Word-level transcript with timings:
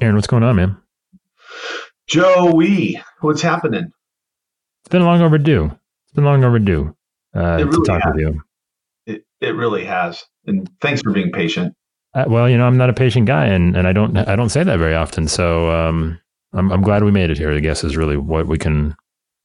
Aaron, 0.00 0.14
what's 0.14 0.26
going 0.26 0.42
on, 0.42 0.56
man? 0.56 0.76
Joey, 2.06 3.00
what's 3.20 3.42
happening? 3.42 3.92
It's 4.82 4.88
been 4.88 5.04
long 5.04 5.20
overdue. 5.20 5.66
It's 5.66 6.14
been 6.14 6.24
long 6.24 6.42
overdue 6.42 6.94
uh, 7.36 7.40
really 7.40 7.70
to 7.70 7.84
talk 7.86 8.02
has. 8.02 8.12
with 8.14 8.20
you. 8.20 8.42
It, 9.06 9.24
it 9.40 9.54
really 9.54 9.84
has. 9.84 10.24
And 10.46 10.68
thanks 10.80 11.02
for 11.02 11.12
being 11.12 11.32
patient. 11.32 11.74
Uh, 12.14 12.24
well, 12.26 12.48
you 12.48 12.58
know, 12.58 12.66
I'm 12.66 12.76
not 12.76 12.90
a 12.90 12.94
patient 12.94 13.26
guy, 13.26 13.46
and, 13.46 13.76
and 13.76 13.86
I 13.86 13.92
don't 13.92 14.16
I 14.16 14.34
don't 14.34 14.48
say 14.48 14.64
that 14.64 14.78
very 14.78 14.94
often. 14.94 15.28
So 15.28 15.70
um, 15.70 16.18
I'm 16.52 16.72
I'm 16.72 16.82
glad 16.82 17.04
we 17.04 17.12
made 17.12 17.30
it 17.30 17.38
here. 17.38 17.52
I 17.52 17.60
guess 17.60 17.84
is 17.84 17.96
really 17.96 18.16
what 18.16 18.48
we 18.48 18.58
can 18.58 18.96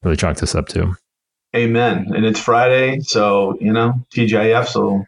really 0.02 0.16
chalk 0.16 0.38
this 0.38 0.54
up 0.54 0.66
to. 0.68 0.96
Amen. 1.54 2.12
And 2.14 2.24
it's 2.24 2.40
Friday, 2.40 3.00
so 3.00 3.56
you 3.60 3.72
know, 3.72 3.94
TGIF, 4.12 4.66
so 4.66 5.04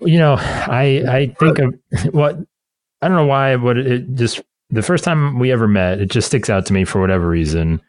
You 0.00 0.18
know, 0.18 0.36
I 0.38 1.04
I 1.06 1.36
think 1.38 1.58
of 1.58 1.74
what 2.14 2.38
I 3.02 3.08
don't 3.08 3.16
know 3.16 3.26
why, 3.26 3.56
but 3.56 3.76
it 3.76 4.14
just 4.14 4.40
the 4.70 4.82
first 4.82 5.04
time 5.04 5.38
we 5.38 5.52
ever 5.52 5.68
met, 5.68 6.00
it 6.00 6.10
just 6.10 6.28
sticks 6.28 6.50
out 6.50 6.66
to 6.66 6.72
me 6.72 6.84
for 6.84 7.00
whatever 7.00 7.28
reason, 7.28 7.80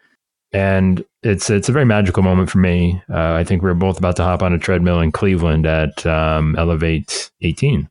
and 0.52 1.04
it's 1.24 1.50
it's 1.50 1.70
a 1.70 1.72
very 1.72 1.86
magical 1.86 2.24
moment 2.24 2.50
for 2.50 2.58
me. 2.58 3.02
Uh, 3.10 3.34
I 3.34 3.44
think 3.44 3.62
we 3.62 3.70
were 3.70 3.76
both 3.76 3.98
about 3.98 4.16
to 4.18 4.24
hop 4.24 4.42
on 4.42 4.54
a 4.54 4.60
treadmill 4.60 5.00
in 5.00 5.12
Cleveland 5.12 5.66
at 5.66 6.06
um, 6.06 6.56
Elevate 6.58 7.32
18. 7.42 7.88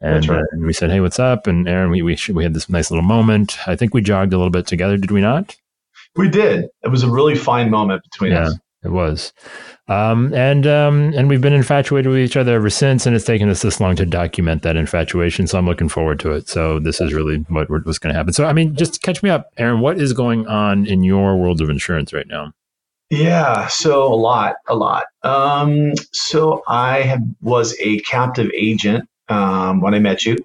And, 0.00 0.28
right. 0.28 0.40
uh, 0.40 0.44
and 0.52 0.64
we 0.64 0.72
said, 0.72 0.90
"Hey, 0.90 1.00
what's 1.00 1.18
up?" 1.18 1.46
And 1.48 1.68
Aaron, 1.68 1.90
we 1.90 2.02
we, 2.02 2.14
sh- 2.14 2.30
we 2.30 2.44
had 2.44 2.54
this 2.54 2.68
nice 2.68 2.90
little 2.90 3.04
moment. 3.04 3.58
I 3.66 3.74
think 3.74 3.94
we 3.94 4.00
jogged 4.00 4.32
a 4.32 4.36
little 4.36 4.50
bit 4.50 4.66
together, 4.66 4.96
did 4.96 5.10
we 5.10 5.20
not? 5.20 5.56
we 6.16 6.28
did. 6.28 6.64
It 6.82 6.88
was 6.88 7.04
a 7.04 7.10
really 7.10 7.36
fine 7.36 7.70
moment 7.70 8.02
between 8.02 8.32
Yeah. 8.32 8.48
us. 8.48 8.58
It 8.84 8.92
was, 8.92 9.32
um, 9.88 10.32
and 10.34 10.64
um, 10.64 11.12
and 11.16 11.28
we've 11.28 11.40
been 11.40 11.52
infatuated 11.52 12.10
with 12.10 12.20
each 12.20 12.36
other 12.36 12.54
ever 12.54 12.70
since, 12.70 13.06
and 13.06 13.16
it's 13.16 13.24
taken 13.24 13.48
us 13.48 13.62
this 13.62 13.80
long 13.80 13.96
to 13.96 14.06
document 14.06 14.62
that 14.62 14.76
infatuation. 14.76 15.48
So 15.48 15.58
I'm 15.58 15.66
looking 15.66 15.88
forward 15.88 16.20
to 16.20 16.30
it. 16.32 16.48
So 16.48 16.78
this 16.78 17.00
is 17.00 17.12
really 17.12 17.38
what 17.48 17.68
we're- 17.68 17.82
going 17.82 18.12
to 18.12 18.14
happen. 18.14 18.32
So 18.32 18.44
I 18.44 18.52
mean, 18.52 18.76
just 18.76 19.02
catch 19.02 19.20
me 19.22 19.30
up, 19.30 19.50
Aaron. 19.58 19.80
What 19.80 20.00
is 20.00 20.12
going 20.12 20.46
on 20.46 20.86
in 20.86 21.02
your 21.02 21.36
world 21.36 21.60
of 21.60 21.70
insurance 21.70 22.12
right 22.12 22.28
now? 22.28 22.52
Yeah, 23.10 23.66
so 23.68 24.04
a 24.04 24.14
lot, 24.14 24.56
a 24.68 24.76
lot. 24.76 25.06
Um, 25.22 25.94
so 26.12 26.62
I 26.68 27.00
have, 27.02 27.22
was 27.40 27.74
a 27.80 27.98
captive 28.00 28.50
agent 28.54 29.08
um, 29.28 29.80
when 29.80 29.94
I 29.94 29.98
met 29.98 30.26
you 30.26 30.36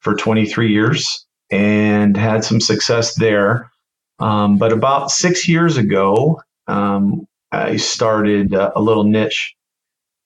for 0.00 0.14
23 0.14 0.70
years 0.70 1.26
and 1.50 2.16
had 2.16 2.44
some 2.44 2.60
success 2.60 3.14
there. 3.14 3.70
Um, 4.18 4.58
but 4.58 4.70
about 4.72 5.10
six 5.10 5.48
years 5.48 5.76
ago, 5.78 6.40
um, 6.66 7.26
I 7.54 7.76
started 7.76 8.54
uh, 8.54 8.72
a 8.74 8.82
little 8.82 9.04
niche, 9.04 9.54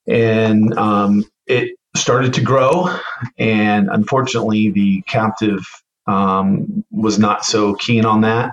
and 0.06 0.76
um, 0.78 1.24
it 1.46 1.76
started 1.96 2.34
to 2.34 2.40
grow. 2.40 2.88
And 3.38 3.88
unfortunately, 3.90 4.70
the 4.70 5.02
captive 5.02 5.64
um, 6.06 6.84
was 6.90 7.18
not 7.18 7.44
so 7.44 7.74
keen 7.74 8.04
on 8.04 8.22
that. 8.22 8.52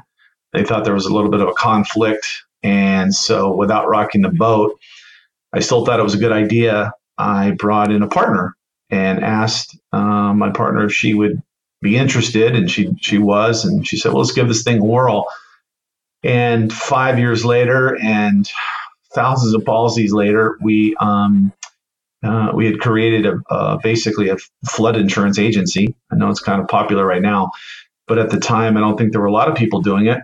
They 0.54 0.64
thought 0.64 0.84
there 0.84 0.94
was 0.94 1.06
a 1.06 1.14
little 1.14 1.30
bit 1.30 1.42
of 1.42 1.50
a 1.50 1.54
conflict 1.54 2.46
and 2.66 3.14
so, 3.14 3.56
without 3.56 3.88
rocking 3.88 4.24
the 4.24 4.30
boat, 4.30 4.80
I 5.54 5.60
still 5.60 5.86
thought 5.86 6.00
it 6.00 6.04
was 6.04 6.16
a 6.16 6.20
good 6.20 6.32
idea. 6.32 6.92
I 7.16 7.52
brought 7.52 7.92
in 7.92 8.02
a 8.02 8.08
partner 8.08 8.56
and 8.90 9.24
asked 9.24 9.78
um, 9.92 10.40
my 10.40 10.50
partner 10.50 10.86
if 10.86 10.92
she 10.92 11.14
would 11.14 11.40
be 11.84 11.96
interested, 11.96 12.56
and 12.56 12.70
she 12.70 12.90
she 13.00 13.20
was, 13.20 13.66
and 13.66 13.88
she 13.88 13.98
said, 13.98 14.14
"Well, 14.14 14.22
let's 14.24 14.32
give 14.32 14.48
this 14.48 14.64
thing 14.64 14.80
a 14.80 14.84
whirl." 14.84 15.28
And 16.26 16.74
five 16.74 17.20
years 17.20 17.46
later, 17.46 17.98
and 18.02 18.50
thousands 19.14 19.56
of 19.56 19.66
policies 19.66 20.14
later, 20.14 20.58
we 20.62 20.96
um, 20.98 21.54
uh, 22.24 22.52
we 22.56 22.66
had 22.68 22.80
created 22.80 23.26
a, 23.28 23.80
basically 23.84 24.30
a 24.30 24.38
flood 24.70 24.98
insurance 24.98 25.40
agency. 25.40 25.96
I 26.12 26.18
know 26.18 26.30
it's 26.30 26.42
kind 26.42 26.62
of 26.62 26.68
popular 26.70 27.06
right 27.06 27.22
now, 27.22 27.52
but 28.08 28.20
at 28.20 28.32
the 28.32 28.40
time, 28.40 28.78
I 28.78 28.82
don't 28.82 28.98
think 28.98 29.12
there 29.14 29.22
were 29.22 29.28
a 29.28 29.34
lot 29.34 29.50
of 29.50 29.56
people 29.56 29.82
doing 29.82 30.08
it 30.08 30.20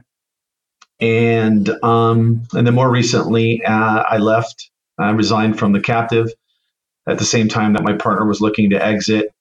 and 0.99 1.69
um, 1.83 2.43
and 2.53 2.65
then 2.65 2.73
more 2.73 2.89
recently, 2.89 3.63
uh, 3.63 4.03
I 4.03 4.17
left. 4.17 4.69
I 4.97 5.11
resigned 5.11 5.59
from 5.59 5.73
the 5.73 5.79
captive 5.79 6.29
at 7.07 7.19
the 7.19 7.25
same 7.25 7.49
time 7.49 7.73
that 7.73 7.83
my 7.83 7.93
partner 7.93 8.25
was 8.27 8.41
looking 8.41 8.71
to 8.71 8.83
exit 8.83 9.31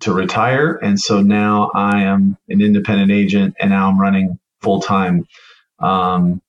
to 0.00 0.12
retire, 0.14 0.74
and 0.82 0.98
so 1.00 1.22
now 1.22 1.70
I 1.74 2.02
am 2.02 2.36
an 2.48 2.62
independent 2.62 3.12
agent, 3.12 3.56
and 3.60 3.70
now 3.70 3.88
I'm 3.88 4.00
running 4.00 4.38
full 4.62 4.80
time 4.82 5.26
um, 5.80 6.40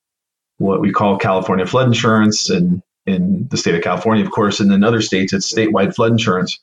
what 0.58 0.82
we 0.82 0.92
call 0.92 1.18
California 1.18 1.66
flood 1.66 1.88
insurance, 1.88 2.50
and 2.50 2.82
in 3.06 3.48
the 3.50 3.58
state 3.58 3.76
of 3.76 3.82
California, 3.82 4.24
of 4.24 4.32
course, 4.32 4.60
and 4.60 4.72
in 4.72 4.84
other 4.84 5.02
states, 5.02 5.34
it's 5.34 5.52
statewide 5.52 5.96
flood 5.96 6.12
insurance. 6.12 6.60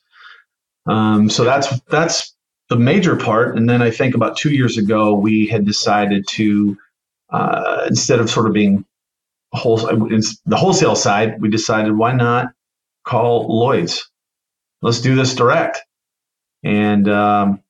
Um, 0.85 1.29
so 1.29 1.43
that's 1.43 1.79
that's 1.81 2.33
the 2.69 2.77
major 2.77 3.15
part, 3.15 3.57
and 3.57 3.69
then 3.69 3.81
I 3.81 3.91
think 3.91 4.15
about 4.15 4.37
two 4.37 4.51
years 4.51 4.77
ago, 4.77 5.13
we 5.13 5.47
had 5.47 5.65
decided 5.65 6.27
to 6.29 6.77
uh, 7.29 7.85
instead 7.87 8.19
of 8.19 8.29
sort 8.29 8.47
of 8.47 8.53
being 8.53 8.85
whole, 9.53 9.77
the 9.77 10.55
wholesale 10.55 10.95
side, 10.95 11.41
we 11.41 11.49
decided 11.49 11.97
why 11.97 12.13
not 12.13 12.53
call 13.03 13.47
Lloyd's? 13.47 14.09
Let's 14.81 15.01
do 15.01 15.15
this 15.15 15.35
direct. 15.35 15.79
And 16.63 17.09
um, 17.09 17.61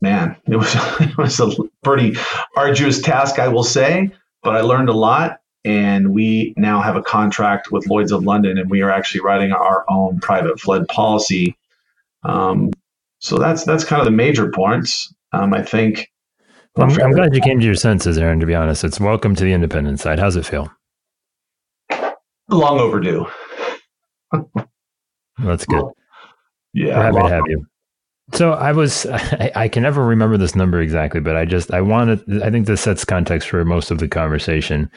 man, 0.00 0.36
it 0.46 0.56
was 0.56 0.74
it 1.00 1.16
was 1.16 1.40
a 1.40 1.50
pretty 1.82 2.16
arduous 2.56 3.00
task, 3.00 3.38
I 3.38 3.48
will 3.48 3.64
say, 3.64 4.10
but 4.46 4.56
I 4.56 4.60
learned 4.62 4.88
a 4.88 4.92
lot. 4.94 5.40
And 5.64 6.12
we 6.14 6.54
now 6.56 6.80
have 6.80 6.94
a 6.94 7.02
contract 7.02 7.72
with 7.72 7.88
Lloyd's 7.88 8.12
of 8.12 8.22
London, 8.22 8.56
and 8.56 8.70
we 8.70 8.82
are 8.82 8.90
actually 8.90 9.20
writing 9.22 9.50
our 9.50 9.84
own 9.90 10.20
private 10.20 10.60
flood 10.60 10.86
policy. 10.86 11.56
Um, 12.22 12.70
so 13.18 13.36
that's 13.36 13.64
that's 13.64 13.82
kind 13.82 13.98
of 14.00 14.04
the 14.04 14.12
major 14.12 14.48
points. 14.52 15.12
Um, 15.32 15.52
I 15.52 15.62
think 15.62 16.08
Well, 16.76 16.88
I'm, 16.88 17.00
I'm 17.02 17.10
glad 17.10 17.34
you 17.34 17.40
came 17.40 17.58
to 17.58 17.66
your 17.66 17.74
senses, 17.74 18.16
Aaron. 18.16 18.38
To 18.38 18.46
be 18.46 18.54
honest, 18.54 18.84
it's 18.84 19.00
welcome 19.00 19.34
to 19.34 19.42
the 19.42 19.52
independent 19.52 19.98
side. 19.98 20.20
How's 20.20 20.36
it 20.36 20.46
feel? 20.46 20.70
long 22.48 22.78
overdue. 22.78 23.26
That's 25.42 25.66
good. 25.66 25.84
Yeah, 26.72 26.96
We're 26.96 27.02
happy 27.02 27.16
long- 27.16 27.28
to 27.28 27.34
have 27.34 27.44
you. 27.48 27.66
So 28.32 28.52
I 28.52 28.72
was, 28.72 29.06
I, 29.10 29.52
I 29.54 29.68
can 29.68 29.82
never 29.82 30.04
remember 30.04 30.36
this 30.36 30.54
number 30.54 30.80
exactly, 30.80 31.20
but 31.20 31.36
I 31.36 31.44
just, 31.44 31.72
I 31.72 31.80
wanted, 31.80 32.42
I 32.42 32.50
think 32.50 32.66
this 32.66 32.80
sets 32.80 33.04
context 33.04 33.48
for 33.48 33.64
most 33.64 33.90
of 33.90 33.98
the 33.98 34.08
conversation. 34.08 34.90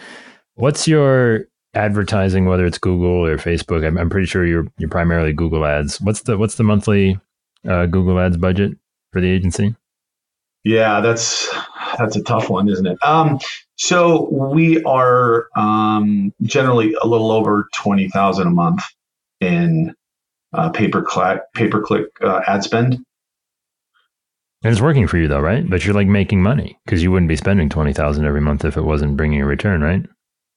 What's 0.55 0.87
your 0.87 1.45
advertising, 1.73 2.45
whether 2.45 2.65
it's 2.65 2.77
Google 2.77 3.25
or 3.25 3.37
Facebook? 3.37 3.85
I'm, 3.85 3.97
I'm 3.97 4.09
pretty 4.09 4.27
sure 4.27 4.45
you're, 4.45 4.67
you're 4.77 4.89
primarily 4.89 5.33
Google 5.33 5.65
ads. 5.65 6.01
What's 6.01 6.21
the, 6.21 6.37
what's 6.37 6.55
the 6.55 6.63
monthly 6.63 7.19
uh, 7.67 7.85
Google 7.85 8.19
ads 8.19 8.37
budget 8.37 8.77
for 9.11 9.21
the 9.21 9.29
agency? 9.29 9.75
Yeah, 10.63 10.99
that's 10.99 11.49
that's 11.97 12.15
a 12.15 12.23
tough 12.23 12.49
one, 12.49 12.67
isn't 12.69 12.85
it? 12.85 12.97
Um, 13.01 13.39
so 13.75 14.29
we 14.29 14.83
are 14.83 15.47
um, 15.55 16.33
generally 16.41 16.93
a 17.01 17.07
little 17.07 17.31
over 17.31 17.69
twenty 17.73 18.09
thousand 18.09 18.47
a 18.47 18.51
month 18.51 18.83
in 19.39 19.95
uh, 20.53 20.69
pay 20.69 20.89
per 20.89 21.01
click 21.01 22.07
uh, 22.21 22.41
ad 22.45 22.63
spend. 22.63 23.03
And 24.63 24.71
it's 24.71 24.81
working 24.81 25.07
for 25.07 25.17
you 25.17 25.27
though, 25.27 25.39
right? 25.39 25.67
But 25.69 25.85
you're 25.85 25.95
like 25.95 26.07
making 26.07 26.41
money 26.41 26.77
because 26.85 27.01
you 27.01 27.11
wouldn't 27.11 27.29
be 27.29 27.35
spending 27.35 27.69
20,000 27.69 28.25
every 28.25 28.41
month 28.41 28.65
if 28.65 28.75
it 28.75 28.81
wasn't 28.81 29.15
bringing 29.15 29.41
a 29.41 29.45
return, 29.45 29.81
right? 29.81 30.05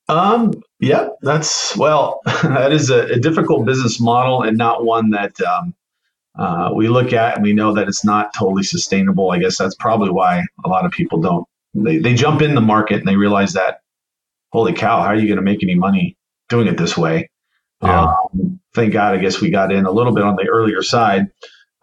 Um, 0.09 0.53
yeah, 0.81 1.09
that's 1.23 1.77
well, 1.77 2.21
that 2.43 2.73
is 2.73 2.91
a, 2.91 3.05
a 3.05 3.19
difficult 3.19 3.65
business 3.65 4.01
model 4.01 4.43
and 4.43 4.59
not 4.59 4.85
one 4.85 5.11
that 5.11 5.41
um, 5.41 5.75
uh, 6.39 6.71
we 6.75 6.89
look 6.89 7.13
at 7.13 7.37
and 7.37 7.43
we 7.43 7.53
know 7.53 7.73
that 7.75 7.89
it's 7.89 8.05
not 8.05 8.35
totally 8.35 8.65
sustainable. 8.65 9.31
I 9.31 9.39
guess 9.39 9.57
that's 9.57 9.77
probably 9.77 10.11
why 10.11 10.45
a 10.65 10.69
lot 10.69 10.85
of 10.85 10.91
people 10.91 11.21
don't. 11.21 11.47
They 11.75 11.99
they 11.99 12.15
jump 12.15 12.43
in 12.43 12.55
the 12.55 12.61
market 12.61 12.99
and 12.99 13.09
they 13.09 13.17
realize 13.17 13.53
that, 13.53 13.81
holy 14.51 14.73
cow, 14.73 15.01
how 15.01 15.09
are 15.09 15.17
you 15.17 15.27
going 15.27 15.37
to 15.37 15.43
make 15.43 15.63
any 15.63 15.77
money 15.77 16.17
doing 16.49 16.67
it 16.67 16.77
this 16.77 16.99
way? 16.99 17.31
Yeah. 17.83 18.15
Um, 18.35 18.61
thank 18.75 18.93
God, 18.93 19.15
I 19.15 19.19
guess 19.19 19.41
we 19.41 19.51
got 19.51 19.73
in 19.73 19.87
a 19.87 19.91
little 19.91 20.13
bit 20.13 20.25
on 20.25 20.37
the 20.37 20.49
earlier 20.49 20.83
side. 20.83 21.29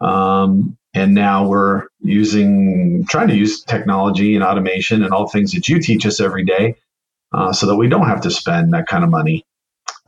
Um, 0.00 0.76
and 0.94 1.14
now 1.14 1.46
we're 1.46 1.86
using, 2.00 3.04
trying 3.08 3.28
to 3.28 3.36
use 3.36 3.62
technology 3.62 4.34
and 4.34 4.44
automation 4.44 5.02
and 5.02 5.12
all 5.12 5.26
the 5.26 5.32
things 5.32 5.52
that 5.52 5.68
you 5.68 5.80
teach 5.80 6.04
us 6.06 6.20
every 6.20 6.44
day 6.44 6.76
uh, 7.32 7.52
so 7.52 7.66
that 7.66 7.76
we 7.76 7.88
don't 7.88 8.06
have 8.06 8.20
to 8.22 8.30
spend 8.30 8.72
that 8.72 8.86
kind 8.86 9.04
of 9.04 9.10
money. 9.10 9.44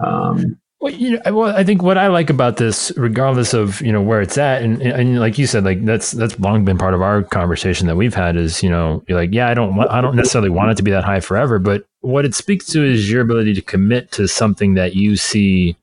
Um, 0.00 0.58
Well, 0.80 0.92
you 0.92 1.10
know, 1.12 1.32
well, 1.32 1.56
I 1.56 1.62
think 1.62 1.80
what 1.80 1.96
I 1.96 2.08
like 2.08 2.28
about 2.28 2.56
this, 2.56 2.90
regardless 2.96 3.54
of 3.54 3.80
you 3.82 3.92
know 3.92 4.02
where 4.02 4.20
it's 4.20 4.36
at, 4.36 4.62
and, 4.62 4.82
and 4.82 5.20
like 5.20 5.38
you 5.38 5.46
said, 5.46 5.62
like 5.62 5.84
that's 5.84 6.10
that's 6.10 6.36
long 6.40 6.64
been 6.64 6.76
part 6.76 6.92
of 6.92 7.00
our 7.00 7.22
conversation 7.22 7.86
that 7.86 7.94
we've 7.94 8.16
had. 8.16 8.36
Is 8.36 8.64
you 8.64 8.68
know, 8.68 9.04
you're 9.06 9.16
like, 9.16 9.30
yeah, 9.32 9.48
I 9.48 9.54
don't, 9.54 9.78
I 9.78 10.00
don't 10.00 10.16
necessarily 10.16 10.50
want 10.50 10.72
it 10.72 10.76
to 10.78 10.82
be 10.82 10.90
that 10.90 11.04
high 11.04 11.20
forever, 11.20 11.60
but 11.60 11.86
what 12.00 12.24
it 12.24 12.34
speaks 12.34 12.66
to 12.66 12.84
is 12.84 13.08
your 13.08 13.20
ability 13.20 13.54
to 13.54 13.62
commit 13.62 14.10
to 14.12 14.26
something 14.26 14.74
that 14.74 14.96
you 14.96 15.14
see 15.14 15.76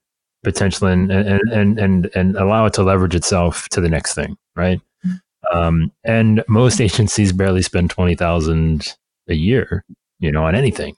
potential 0.43 0.89
in, 0.89 1.09
and 1.11 1.39
and 1.49 1.79
and 1.79 2.11
and 2.13 2.35
allow 2.35 2.65
it 2.65 2.73
to 2.73 2.83
leverage 2.83 3.15
itself 3.15 3.69
to 3.69 3.79
the 3.79 3.87
next 3.87 4.15
thing, 4.15 4.37
right? 4.57 4.81
Um, 5.51 5.91
and 6.03 6.43
most 6.47 6.79
agencies 6.87 7.33
barely 7.33 7.61
spend 7.61 7.89
twenty 7.89 8.15
thousand 8.15 8.95
a 9.27 9.35
year, 9.35 9.83
you 10.19 10.31
know, 10.31 10.45
on 10.45 10.55
anything. 10.55 10.95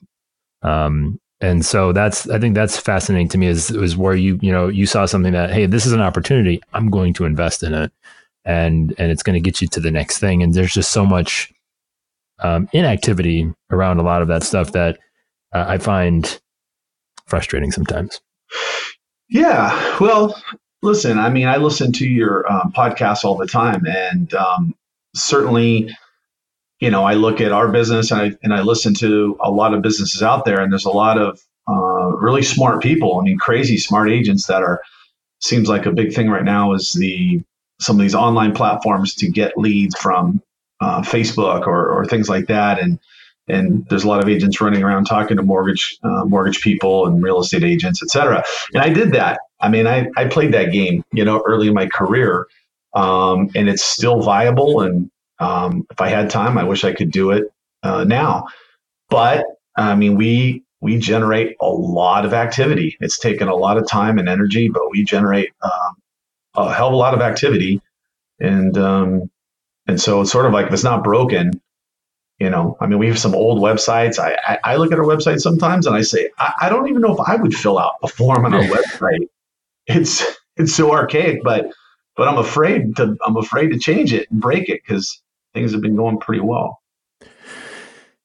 Um, 0.62 1.20
and 1.42 1.66
so 1.66 1.92
that's 1.92 2.30
I 2.30 2.40
think 2.40 2.56
that's 2.56 2.78
fascinating 2.78 3.30
to 3.30 3.38
me 3.38 3.48
is 3.48 3.72
is 3.72 3.98
where 3.98 4.16
you 4.16 4.40
you 4.42 4.52
know 4.52 4.68
you 4.68 4.86
saw 4.86 5.06
something 5.06 5.34
that 5.34 5.52
hey 5.52 5.66
this 5.66 5.86
is 5.86 5.92
an 5.92 6.02
opportunity 6.02 6.62
I'm 6.74 6.90
going 6.90 7.14
to 7.16 7.26
invest 7.26 7.64
in 7.64 7.74
it 7.74 7.92
and 8.46 8.94
and 9.00 9.12
it's 9.12 9.24
going 9.24 9.34
to 9.34 9.40
get 9.40 9.60
you 9.60 9.68
to 9.70 9.80
the 9.80 9.92
next 9.92 10.20
thing 10.20 10.44
and 10.44 10.54
there's 10.54 10.74
just 10.74 10.92
so 10.92 11.04
much 11.04 11.52
um, 12.42 12.70
inactivity 12.74 13.52
around 13.72 14.00
a 14.00 14.04
lot 14.04 14.22
of 14.22 14.28
that 14.28 14.44
stuff 14.44 14.72
that 14.74 15.00
uh, 15.54 15.66
I 15.68 15.78
find 15.78 16.40
frustrating 17.28 17.72
sometimes. 17.72 18.20
Yeah. 19.30 19.98
Well, 20.00 20.42
listen, 20.82 21.18
I 21.20 21.30
mean, 21.30 21.48
I 21.48 21.58
listen 21.58 21.92
to 21.94 22.08
your 22.08 22.52
um, 22.52 22.72
podcast 22.72 23.24
all 23.24 23.38
the 23.38 23.48
time, 23.48 23.86
and 23.86 24.34
um, 24.34 24.76
certainly, 25.16 25.96
you 26.80 26.90
know, 26.90 27.04
I 27.04 27.14
look 27.14 27.42
at 27.42 27.52
our 27.52 27.70
business 27.70 28.12
and 28.12 28.22
I, 28.22 28.32
and 28.44 28.54
I 28.54 28.62
listen 28.62 28.94
to 28.96 29.38
a 29.40 29.52
lot 29.52 29.74
of 29.74 29.82
businesses 29.82 30.24
out 30.24 30.46
there, 30.46 30.60
and 30.62 30.72
there's 30.72 30.86
a 30.86 30.92
lot 30.92 31.18
of 31.18 31.40
uh, 31.70 32.16
really 32.18 32.42
smart 32.42 32.82
people. 32.82 33.20
I 33.20 33.24
mean, 33.24 33.38
crazy 33.38 33.78
smart 33.78 34.10
agents 34.10 34.48
that 34.48 34.64
are 34.64 34.82
seems 35.40 35.68
like 35.68 35.86
a 35.86 35.92
big 35.92 36.14
thing 36.14 36.30
right 36.30 36.44
now 36.44 36.74
is 36.74 36.94
the 36.94 37.42
some 37.80 37.98
of 37.98 38.02
these 38.02 38.16
online 38.16 38.54
platforms 38.54 39.16
to 39.16 39.30
get 39.30 39.58
leads 39.58 39.98
from 39.98 40.42
uh, 40.82 41.02
Facebook 41.02 41.66
or, 41.68 41.90
or 41.90 42.06
things 42.06 42.30
like 42.30 42.48
that, 42.48 42.80
and 42.80 43.00
and 43.48 43.86
there's 43.90 44.04
a 44.04 44.08
lot 44.08 44.22
of 44.22 44.30
agents 44.30 44.62
running 44.62 44.84
around 44.84 45.06
talking 45.06 45.38
to 45.38 45.44
mortgage 45.44 45.98
uh, 46.04 46.26
mortgage 46.26 46.62
people 46.62 47.08
and 47.08 47.24
real 47.24 47.40
estate 47.40 47.64
agents, 47.64 48.02
et 48.02 48.10
cetera. 48.10 48.44
And 48.74 48.84
I 48.84 48.90
did 48.90 49.12
that. 49.14 49.40
I 49.62 49.70
mean, 49.70 49.88
I, 49.88 50.08
I 50.18 50.26
played 50.26 50.54
that 50.54 50.72
game, 50.72 51.04
you 51.12 51.24
know, 51.24 51.42
early 51.46 51.68
in 51.68 51.74
my 51.74 51.88
career, 51.88 52.48
um, 52.96 53.50
and 53.56 53.70
it's 53.70 53.84
still 53.84 54.22
viable. 54.22 54.82
And 54.82 55.10
um, 55.40 55.86
if 55.92 56.02
I 56.02 56.10
had 56.10 56.30
time, 56.30 56.58
I 56.58 56.64
wish 56.64 56.84
I 56.84 56.94
could 56.94 57.12
do 57.12 57.32
it 57.32 57.46
uh, 57.84 58.04
now. 58.04 58.48
But 59.10 59.46
I 59.76 59.96
mean, 59.96 60.16
we 60.16 60.64
we 60.82 60.98
generate 60.98 61.56
a 61.62 61.68
lot 61.68 62.26
of 62.26 62.34
activity. 62.34 62.98
It's 63.00 63.20
taken 63.20 63.48
a 63.48 63.56
lot 63.56 63.78
of 63.78 63.88
time 63.88 64.18
and 64.18 64.28
energy, 64.28 64.70
but 64.70 64.90
we 64.92 65.04
generate 65.04 65.52
um, 65.62 65.96
a 66.56 66.74
hell 66.74 66.88
of 66.88 66.94
a 66.94 66.98
lot 66.98 67.14
of 67.14 67.22
activity, 67.22 67.82
and 68.40 68.78
um, 68.78 69.30
and 69.88 70.00
so 70.02 70.22
it's 70.22 70.32
sort 70.32 70.46
of 70.46 70.54
like 70.54 70.68
if 70.68 70.74
it's 70.74 70.84
not 70.84 71.04
broken, 71.04 71.52
you 72.40 72.50
know, 72.50 72.76
I 72.82 72.88
mean, 72.88 72.98
we 72.98 73.08
have 73.08 73.20
some 73.20 73.36
old 73.36 73.62
websites. 73.62 74.18
I, 74.18 74.36
I, 74.44 74.74
I 74.74 74.76
look 74.78 74.92
at 74.92 74.98
our 74.98 75.06
website 75.06 75.42
sometimes 75.42 75.86
and 75.86 75.96
I 75.96 76.02
say, 76.02 76.30
I, 76.40 76.54
I, 76.62 76.70
don't 76.70 76.90
even 76.90 77.02
know 77.02 77.14
if 77.14 77.20
I 77.20 77.36
would 77.36 77.54
fill 77.54 77.78
out 77.78 77.94
a 78.02 78.08
form 78.08 78.46
on 78.46 78.54
our 78.54 78.62
website. 78.64 79.28
It's 79.96 80.24
it's 80.58 80.76
so 80.76 80.92
archaic, 80.92 81.44
but 81.44 81.72
but 82.16 82.28
I'm 82.28 82.38
afraid 82.38 82.96
to 82.98 83.16
I'm 83.26 83.38
afraid 83.38 83.70
to 83.70 83.80
change 83.80 84.14
it 84.14 84.30
and 84.32 84.42
break 84.42 84.70
it 84.70 84.82
because 84.86 85.22
things 85.54 85.72
have 85.72 85.82
been 85.82 85.96
going 85.96 86.20
pretty 86.20 86.42
well. 86.42 86.82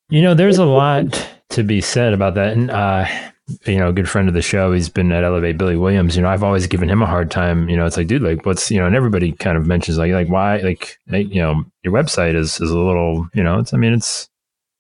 You 0.09 0.23
know, 0.23 0.35
there's 0.35 0.59
a 0.59 0.65
lot 0.65 1.29
to 1.51 1.63
be 1.65 1.81
said 1.81 2.13
about 2.13 2.35
that, 2.35 2.53
and 2.53 2.71
uh, 2.71 3.07
you 3.65 3.79
know, 3.79 3.89
a 3.89 3.93
good 3.93 4.09
friend 4.09 4.29
of 4.29 4.35
the 4.35 4.43
show. 4.43 4.73
He's 4.73 4.89
been 4.89 5.13
at 5.13 5.25
Elevate, 5.25 5.59
Billy 5.59 5.77
Williams. 5.77 6.17
You 6.17 6.23
know, 6.23 6.29
I've 6.29 6.43
always 6.43 6.67
given 6.67 6.91
him 6.91 7.03
a 7.03 7.07
hard 7.07 7.31
time. 7.31 7.69
You 7.69 7.77
know, 7.77 7.87
it's 7.87 7.97
like, 7.97 8.07
dude, 8.07 8.23
like, 8.23 8.45
what's 8.45 8.71
you 8.71 8.79
know, 8.79 8.87
and 8.87 8.97
everybody 8.97 9.33
kind 9.33 9.57
of 9.57 9.67
mentions 9.67 9.99
like, 9.99 10.13
like 10.13 10.29
why, 10.29 10.59
like, 10.59 10.99
you 11.07 11.41
know, 11.41 11.65
your 11.83 11.93
website 11.93 12.35
is 12.35 12.61
is 12.61 12.71
a 12.71 12.79
little, 12.79 13.29
you 13.35 13.43
know, 13.43 13.59
it's, 13.59 13.73
I 13.73 13.77
mean, 13.77 13.93
it's, 13.93 14.29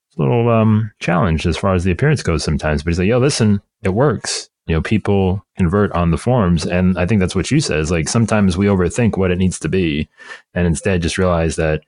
it's 0.09 0.19
a 0.19 0.21
little 0.21 0.49
um 0.49 0.91
challenged 1.01 1.47
as 1.47 1.57
far 1.57 1.75
as 1.75 1.85
the 1.85 1.93
appearance 1.93 2.23
goes 2.23 2.45
sometimes. 2.45 2.83
But 2.83 2.91
he's 2.91 2.99
like, 2.99 3.09
yo, 3.09 3.19
listen, 3.19 3.61
it 3.83 3.91
works. 3.91 4.51
You 4.67 4.75
know, 4.75 4.83
people 4.83 5.45
convert 5.57 5.93
on 5.93 6.11
the 6.11 6.19
forms, 6.19 6.67
and 6.67 6.99
I 6.99 7.07
think 7.07 7.21
that's 7.21 7.37
what 7.37 7.51
you 7.51 7.61
said. 7.61 7.79
Is 7.79 7.91
like 7.91 8.09
sometimes 8.09 8.57
we 8.57 8.67
overthink 8.67 9.17
what 9.17 9.31
it 9.31 9.39
needs 9.39 9.59
to 9.61 9.69
be, 9.69 10.09
and 10.55 10.67
instead 10.67 11.03
just 11.03 11.19
realize 11.19 11.57
that 11.57 11.83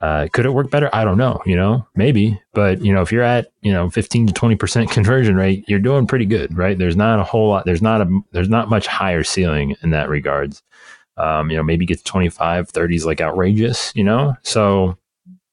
uh, 0.00 0.28
could 0.32 0.46
it 0.46 0.54
work 0.54 0.70
better? 0.70 0.88
I 0.94 1.04
don't 1.04 1.18
know, 1.18 1.42
you 1.44 1.54
know, 1.54 1.86
maybe, 1.94 2.40
but 2.54 2.80
you 2.82 2.92
know, 2.92 3.02
if 3.02 3.12
you're 3.12 3.22
at, 3.22 3.52
you 3.60 3.70
know, 3.70 3.90
15 3.90 4.28
to 4.28 4.32
20% 4.32 4.90
conversion 4.92 5.36
rate, 5.36 5.64
you're 5.68 5.78
doing 5.78 6.06
pretty 6.06 6.24
good, 6.24 6.56
right? 6.56 6.78
There's 6.78 6.96
not 6.96 7.20
a 7.20 7.24
whole 7.24 7.50
lot, 7.50 7.66
there's 7.66 7.82
not 7.82 8.00
a, 8.00 8.20
there's 8.32 8.48
not 8.48 8.70
much 8.70 8.86
higher 8.86 9.22
ceiling 9.22 9.76
in 9.82 9.90
that 9.90 10.08
regards. 10.08 10.62
Um, 11.18 11.50
you 11.50 11.56
know, 11.58 11.62
maybe 11.62 11.84
get 11.84 11.98
to 11.98 12.04
25, 12.04 12.70
30 12.70 12.96
is 12.96 13.04
like 13.04 13.20
outrageous, 13.20 13.92
you 13.94 14.02
know? 14.02 14.34
So, 14.42 14.96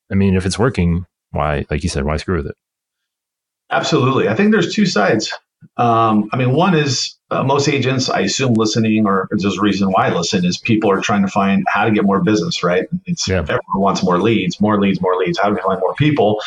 I 0.10 0.16
mean, 0.16 0.36
if 0.36 0.46
it's 0.46 0.58
working, 0.58 1.06
why, 1.32 1.66
like 1.70 1.84
you 1.84 1.90
said, 1.90 2.06
why 2.06 2.16
screw 2.16 2.38
with 2.38 2.48
it? 2.48 2.56
Absolutely. 3.70 4.30
I 4.30 4.34
think 4.34 4.54
there's 4.54 4.74
two 4.74 4.86
sides. 4.86 5.34
Um, 5.78 6.30
I 6.34 6.38
mean, 6.38 6.54
one 6.54 6.76
is 6.76 7.18
uh, 7.30 7.44
most 7.44 7.68
agents, 7.68 8.10
I 8.10 8.22
assume, 8.22 8.54
listening, 8.54 9.06
or 9.06 9.28
there's 9.32 9.58
a 9.58 9.62
reason 9.62 9.92
why 9.92 10.08
I 10.08 10.14
listen, 10.14 10.46
is 10.46 10.58
people 10.58 10.90
are 10.90 11.02
trying 11.02 11.24
to 11.24 11.28
find 11.28 11.64
how 11.68 11.86
to 11.86 11.92
get 11.92 12.04
more 12.04 12.24
business, 12.24 12.64
right? 12.64 12.88
It's 13.06 13.28
yeah. 13.28 13.40
everyone 13.40 13.62
wants 13.76 14.04
more 14.04 14.20
leads, 14.20 14.60
more 14.62 14.80
leads, 14.80 15.02
more 15.02 15.16
leads. 15.18 15.38
How 15.38 15.50
do 15.50 15.56
we 15.56 15.62
find 15.62 15.80
more 15.80 15.94
people? 15.96 16.42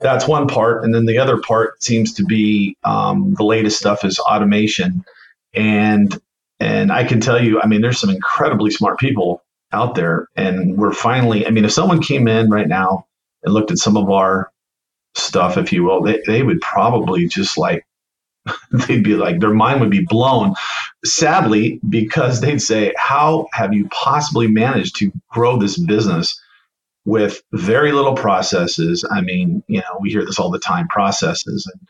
That's 0.00 0.26
one 0.26 0.48
part, 0.48 0.84
and 0.84 0.94
then 0.94 1.04
the 1.04 1.18
other 1.18 1.38
part 1.38 1.82
seems 1.82 2.14
to 2.14 2.24
be 2.24 2.76
um, 2.84 3.34
the 3.34 3.44
latest 3.44 3.78
stuff 3.78 4.04
is 4.04 4.18
automation, 4.18 5.04
and 5.52 6.18
and 6.58 6.92
I 6.92 7.04
can 7.04 7.20
tell 7.20 7.42
you, 7.42 7.60
I 7.60 7.66
mean, 7.66 7.80
there's 7.80 7.98
some 7.98 8.10
incredibly 8.10 8.70
smart 8.70 8.98
people 8.98 9.42
out 9.72 9.94
there, 9.94 10.28
and 10.36 10.76
we're 10.78 10.92
finally. 10.92 11.46
I 11.46 11.50
mean, 11.50 11.64
if 11.64 11.72
someone 11.72 12.00
came 12.00 12.28
in 12.28 12.50
right 12.50 12.68
now 12.68 13.06
and 13.42 13.52
looked 13.52 13.70
at 13.70 13.78
some 13.78 13.96
of 13.96 14.10
our 14.10 14.50
stuff, 15.14 15.58
if 15.58 15.72
you 15.72 15.84
will, 15.84 16.02
they, 16.02 16.20
they 16.26 16.42
would 16.42 16.60
probably 16.60 17.26
just 17.26 17.58
like 17.58 17.84
they'd 18.72 19.04
be 19.04 19.14
like 19.14 19.40
their 19.40 19.54
mind 19.54 19.80
would 19.80 19.90
be 19.90 20.04
blown. 20.08 20.54
Sadly 21.04 21.80
because 21.88 22.40
they'd 22.40 22.62
say 22.62 22.92
how 22.96 23.46
have 23.52 23.72
you 23.72 23.88
possibly 23.88 24.48
managed 24.48 24.96
to 24.96 25.12
grow 25.30 25.56
this 25.56 25.78
business 25.78 26.40
with 27.04 27.42
very 27.52 27.92
little 27.92 28.14
processes? 28.14 29.04
I 29.10 29.20
mean 29.20 29.62
you 29.66 29.80
know 29.80 29.98
we 30.00 30.10
hear 30.10 30.24
this 30.24 30.38
all 30.38 30.50
the 30.50 30.58
time 30.58 30.88
processes. 30.88 31.70
And 31.72 31.88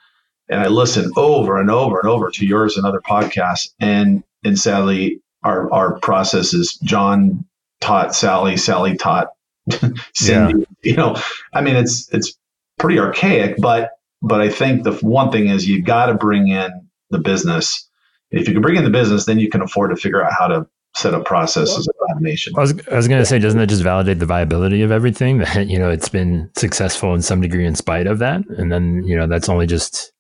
and 0.49 0.61
i 0.61 0.69
listen 0.69 1.13
over 1.17 1.59
and 1.59 1.71
over 1.71 1.99
and 2.01 2.09
over 2.09 2.31
to 2.31 2.47
yours 2.47 2.77
and 2.77 2.87
other 2.87 3.01
podcasts. 3.01 3.71
And 3.81 4.23
and 4.45 4.59
sadly 4.59 5.21
our 5.43 5.73
our 5.73 5.99
process 6.01 6.53
is 6.55 6.75
john 6.83 7.45
taught 7.81 8.15
sally 8.15 8.57
sally 8.57 8.97
taught 8.97 9.29
cindy 10.15 10.61
yeah. 10.61 10.65
you 10.83 10.97
know 10.97 11.17
i 11.53 11.61
mean 11.61 11.77
it's 11.77 12.13
it's 12.13 12.37
pretty 12.79 12.99
archaic 12.99 13.57
but 13.59 13.93
but 14.23 14.41
I 14.41 14.49
think 14.49 14.85
the 14.85 14.93
one 14.93 15.31
thing 15.31 15.49
is 15.49 15.69
you've 15.69 15.85
got 15.85 16.07
to 16.07 16.15
bring 16.15 16.49
in 16.49 16.89
the 17.11 17.19
business. 17.19 17.89
If 18.31 18.47
you 18.47 18.55
can 18.55 18.63
bring 18.63 18.77
in 18.77 18.85
the 18.85 18.91
business, 18.91 19.27
then 19.27 19.39
you 19.39 19.49
can 19.49 19.63
afford 19.63 19.91
to 19.91 19.97
figure 19.97 20.25
out 20.25 20.33
how 20.33 20.47
to 20.49 20.67
set 20.97 21.15
up 21.15 21.25
processes 21.25 21.89
of 21.89 21.95
automation. 22.11 22.53
I 22.57 22.61
was, 22.61 22.89
I 22.89 22.97
was 22.97 23.09
going 23.09 23.21
to 23.21 23.27
say, 23.27 23.39
doesn't 23.39 23.59
that 23.59 23.69
just 23.69 23.83
validate 23.83 24.19
the 24.19 24.27
viability 24.27 24.83
of 24.83 24.91
everything 24.91 25.39
that, 25.39 25.69
you 25.69 25.79
know, 25.79 25.91
it's 25.91 26.09
been 26.09 26.51
successful 26.57 27.15
in 27.15 27.23
some 27.23 27.41
degree 27.41 27.67
in 27.67 27.75
spite 27.75 28.07
of 28.07 28.19
that? 28.19 28.47
And 28.49 28.71
then, 28.71 29.05
you 29.05 29.17
know, 29.17 29.27
that's 29.27 29.49
only 29.49 29.67
just 29.67 30.13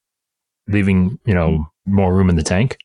leaving, 0.68 1.18
you 1.24 1.34
know, 1.34 1.66
more 1.86 2.14
room 2.14 2.30
in 2.30 2.36
the 2.36 2.42
tank. 2.42 2.78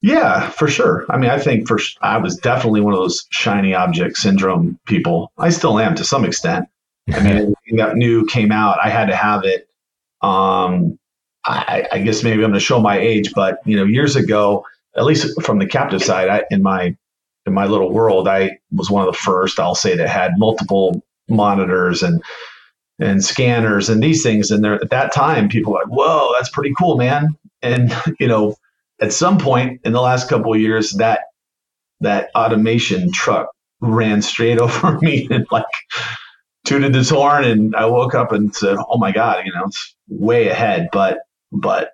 Yeah, 0.00 0.48
for 0.50 0.68
sure. 0.68 1.04
I 1.10 1.18
mean, 1.18 1.30
I 1.30 1.38
think 1.38 1.66
for 1.66 1.78
I 2.02 2.18
was 2.18 2.36
definitely 2.36 2.80
one 2.80 2.92
of 2.92 3.00
those 3.00 3.26
shiny 3.30 3.74
object 3.74 4.16
syndrome 4.16 4.78
people. 4.86 5.32
I 5.38 5.50
still 5.50 5.78
am 5.78 5.96
to 5.96 6.04
some 6.04 6.24
extent. 6.24 6.66
I 7.12 7.20
mean, 7.20 7.54
that 7.76 7.96
new 7.96 8.24
came 8.26 8.52
out, 8.52 8.78
I 8.82 8.90
had 8.90 9.06
to 9.06 9.16
have 9.16 9.44
it 9.44 9.67
um, 10.22 10.98
I, 11.44 11.86
I, 11.92 11.98
guess 12.00 12.24
maybe 12.24 12.42
I'm 12.42 12.50
going 12.50 12.52
to 12.54 12.60
show 12.60 12.80
my 12.80 12.98
age, 12.98 13.32
but 13.34 13.60
you 13.64 13.76
know, 13.76 13.84
years 13.84 14.16
ago, 14.16 14.64
at 14.96 15.04
least 15.04 15.40
from 15.42 15.58
the 15.58 15.66
captive 15.66 16.02
side, 16.02 16.28
I, 16.28 16.44
in 16.50 16.62
my 16.62 16.96
in 17.46 17.54
my 17.54 17.66
little 17.66 17.90
world, 17.92 18.28
I 18.28 18.58
was 18.72 18.90
one 18.90 19.06
of 19.06 19.12
the 19.12 19.18
first. 19.18 19.58
I'll 19.58 19.74
say 19.74 19.96
that 19.96 20.08
had 20.08 20.32
multiple 20.36 21.02
monitors 21.28 22.02
and 22.02 22.22
and 22.98 23.24
scanners 23.24 23.88
and 23.88 24.02
these 24.02 24.22
things. 24.22 24.50
And 24.50 24.62
there 24.62 24.74
at 24.74 24.90
that 24.90 25.12
time, 25.12 25.48
people 25.48 25.72
were 25.72 25.80
like, 25.80 25.88
"Whoa, 25.88 26.32
that's 26.34 26.50
pretty 26.50 26.74
cool, 26.78 26.96
man!" 26.96 27.36
And 27.62 27.94
you 28.20 28.28
know, 28.28 28.56
at 29.00 29.12
some 29.12 29.38
point 29.38 29.80
in 29.84 29.92
the 29.92 30.00
last 30.00 30.28
couple 30.28 30.52
of 30.52 30.60
years, 30.60 30.92
that 30.92 31.20
that 32.00 32.30
automation 32.34 33.12
truck 33.12 33.48
ran 33.80 34.22
straight 34.22 34.58
over 34.60 34.98
me 34.98 35.28
and 35.30 35.46
like 35.50 35.64
tooted 36.68 36.92
this 36.92 37.10
horn 37.10 37.44
and 37.44 37.74
I 37.74 37.86
woke 37.86 38.14
up 38.14 38.30
and 38.32 38.54
said, 38.54 38.76
"Oh 38.78 38.98
my 38.98 39.10
god, 39.10 39.46
you 39.46 39.52
know, 39.52 39.64
it's 39.64 39.94
way 40.08 40.48
ahead." 40.48 40.90
But 40.92 41.20
but 41.50 41.92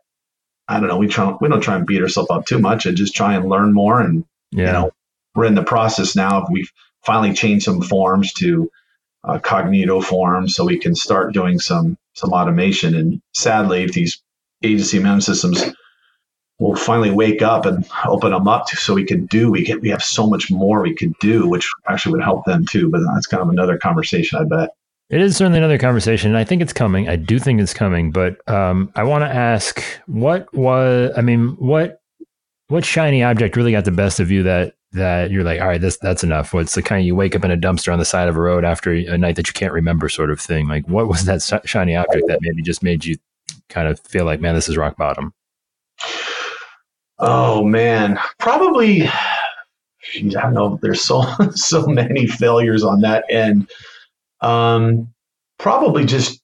I 0.67 0.81
don't 0.81 0.89
know. 0.89 0.99
We 0.99 1.07
try 1.07 1.35
we 1.41 1.49
don't 1.49 1.61
try 1.61 1.77
and 1.77 1.87
beat 1.87 2.03
ourselves 2.03 2.31
up 2.31 2.47
too 2.47 2.59
much 2.59 2.85
and 2.85 2.97
just 2.97 3.15
try 3.15 3.35
and 3.35 3.49
learn 3.49 3.73
more. 3.73 4.01
And 4.01 4.25
yeah. 4.51 4.67
you 4.67 4.73
know, 4.73 4.91
we're 5.35 5.45
in 5.45 5.55
the 5.55 5.63
process 5.63 6.17
now 6.17 6.43
of 6.43 6.49
we've 6.51 6.71
finally 7.07 7.35
changed 7.35 7.65
some 7.65 7.83
forms 7.83 8.33
to 8.35 8.71
uh, 9.23 9.39
Cognito 9.39 10.03
forms 10.03 10.55
so 10.55 10.65
we 10.65 10.79
can 10.79 10.95
start 10.95 11.33
doing 11.33 11.61
some 11.61 11.97
some 12.15 12.33
automation. 12.33 12.95
And 12.95 13.23
sadly, 13.33 13.85
if 13.85 13.93
these 13.93 14.21
agency 14.65 14.99
MEM 14.99 15.21
systems 15.21 15.63
we'll 16.59 16.77
finally 16.77 17.11
wake 17.11 17.43
up 17.43 17.67
and 17.67 17.87
open 18.07 18.31
them 18.31 18.47
up 18.49 18.67
to, 18.69 18.77
so 18.77 18.95
we 18.95 19.05
can 19.05 19.27
do 19.27 19.51
we 19.51 19.65
can 19.65 19.81
we 19.81 19.89
have 19.89 20.03
so 20.03 20.27
much 20.27 20.51
more 20.51 20.83
we 20.83 20.95
could 20.95 21.13
do 21.19 21.49
which 21.49 21.69
actually 21.89 22.13
would 22.13 22.23
help 22.23 22.45
them 22.45 22.65
too 22.67 22.89
but 22.91 23.01
that's 23.13 23.27
kind 23.27 23.43
of 23.43 23.49
another 23.49 23.79
conversation 23.79 24.39
i 24.39 24.45
bet. 24.45 24.71
It 25.11 25.21
is 25.21 25.37
certainly 25.37 25.59
another 25.59 25.79
conversation 25.79 26.35
i 26.35 26.45
think 26.45 26.63
it's 26.63 26.73
coming. 26.73 27.09
I 27.09 27.17
do 27.17 27.39
think 27.39 27.61
it's 27.61 27.75
coming 27.75 28.11
but 28.11 28.47
um, 28.49 28.93
i 28.95 29.03
want 29.03 29.23
to 29.23 29.29
ask 29.29 29.83
what 30.07 30.53
was 30.55 31.13
i 31.17 31.21
mean 31.21 31.57
what 31.59 32.01
what 32.69 32.85
shiny 32.85 33.23
object 33.23 33.57
really 33.57 33.73
got 33.73 33.85
the 33.85 33.91
best 33.91 34.21
of 34.21 34.31
you 34.31 34.43
that 34.45 34.75
that 34.93 35.31
you're 35.31 35.45
like 35.45 35.61
all 35.61 35.67
right 35.67 35.81
this 35.81 35.99
that's 35.99 36.25
enough. 36.25 36.55
What's 36.55 36.75
the 36.75 36.83
kind 36.83 37.01
of 37.01 37.07
you 37.07 37.17
wake 37.17 37.35
up 37.35 37.45
in 37.45 37.51
a 37.51 37.57
dumpster 37.57 37.93
on 37.93 37.99
the 37.99 38.05
side 38.05 38.29
of 38.29 38.37
a 38.37 38.41
road 38.41 38.65
after 38.65 38.93
a 38.93 39.19
night 39.19 39.37
that 39.37 39.49
you 39.49 39.53
can't 39.53 39.73
remember 39.73 40.09
sort 40.09 40.31
of 40.31 40.41
thing 40.41 40.69
like 40.69 40.89
what 40.89 41.09
was 41.09 41.25
that 41.25 41.63
shiny 41.65 41.97
object 41.97 42.29
that 42.29 42.39
maybe 42.41 42.63
just 42.63 42.83
made 42.83 43.05
you 43.05 43.17
kind 43.69 43.89
of 43.89 43.99
feel 44.01 44.25
like 44.25 44.41
man 44.41 44.55
this 44.55 44.69
is 44.69 44.77
rock 44.77 44.97
bottom 44.97 45.35
Oh 47.19 47.65
man, 47.65 48.19
probably. 48.39 49.09
Geez, 50.13 50.37
I 50.37 50.43
don't 50.43 50.55
know. 50.55 50.79
There's 50.83 51.03
so 51.03 51.23
so 51.55 51.87
many 51.87 52.27
failures 52.27 52.85
on 52.85 53.01
that 53.03 53.25
end. 53.31 53.71
Um, 54.41 55.13
probably 55.59 56.05
just 56.05 56.43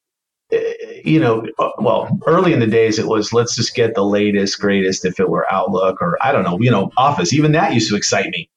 eh, 0.52 0.72
you 1.04 1.20
know, 1.20 1.46
uh, 1.58 1.70
well, 1.78 2.18
early 2.26 2.52
in 2.52 2.60
the 2.60 2.66
days, 2.66 2.98
it 2.98 3.06
was 3.06 3.32
let's 3.32 3.56
just 3.56 3.74
get 3.74 3.94
the 3.94 4.04
latest, 4.04 4.60
greatest. 4.60 5.04
If 5.04 5.20
it 5.20 5.28
were 5.28 5.50
Outlook 5.52 6.00
or 6.00 6.18
I 6.22 6.32
don't 6.32 6.44
know, 6.44 6.58
you 6.60 6.70
know, 6.70 6.90
Office. 6.96 7.32
Even 7.32 7.52
that 7.52 7.74
used 7.74 7.90
to 7.90 7.96
excite 7.96 8.30
me. 8.30 8.48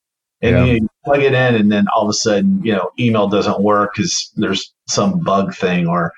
And 0.41 0.67
yeah. 0.67 0.73
you, 0.73 0.89
plug 1.05 1.21
it 1.21 1.33
in, 1.33 1.55
and 1.55 1.71
then 1.71 1.85
all 1.89 2.03
of 2.03 2.09
a 2.09 2.13
sudden, 2.13 2.61
you 2.63 2.73
know, 2.73 2.91
email 2.99 3.27
doesn't 3.27 3.61
work 3.61 3.93
because 3.95 4.31
there's 4.35 4.73
some 4.87 5.19
bug 5.19 5.53
thing. 5.55 5.87
Or 5.87 6.13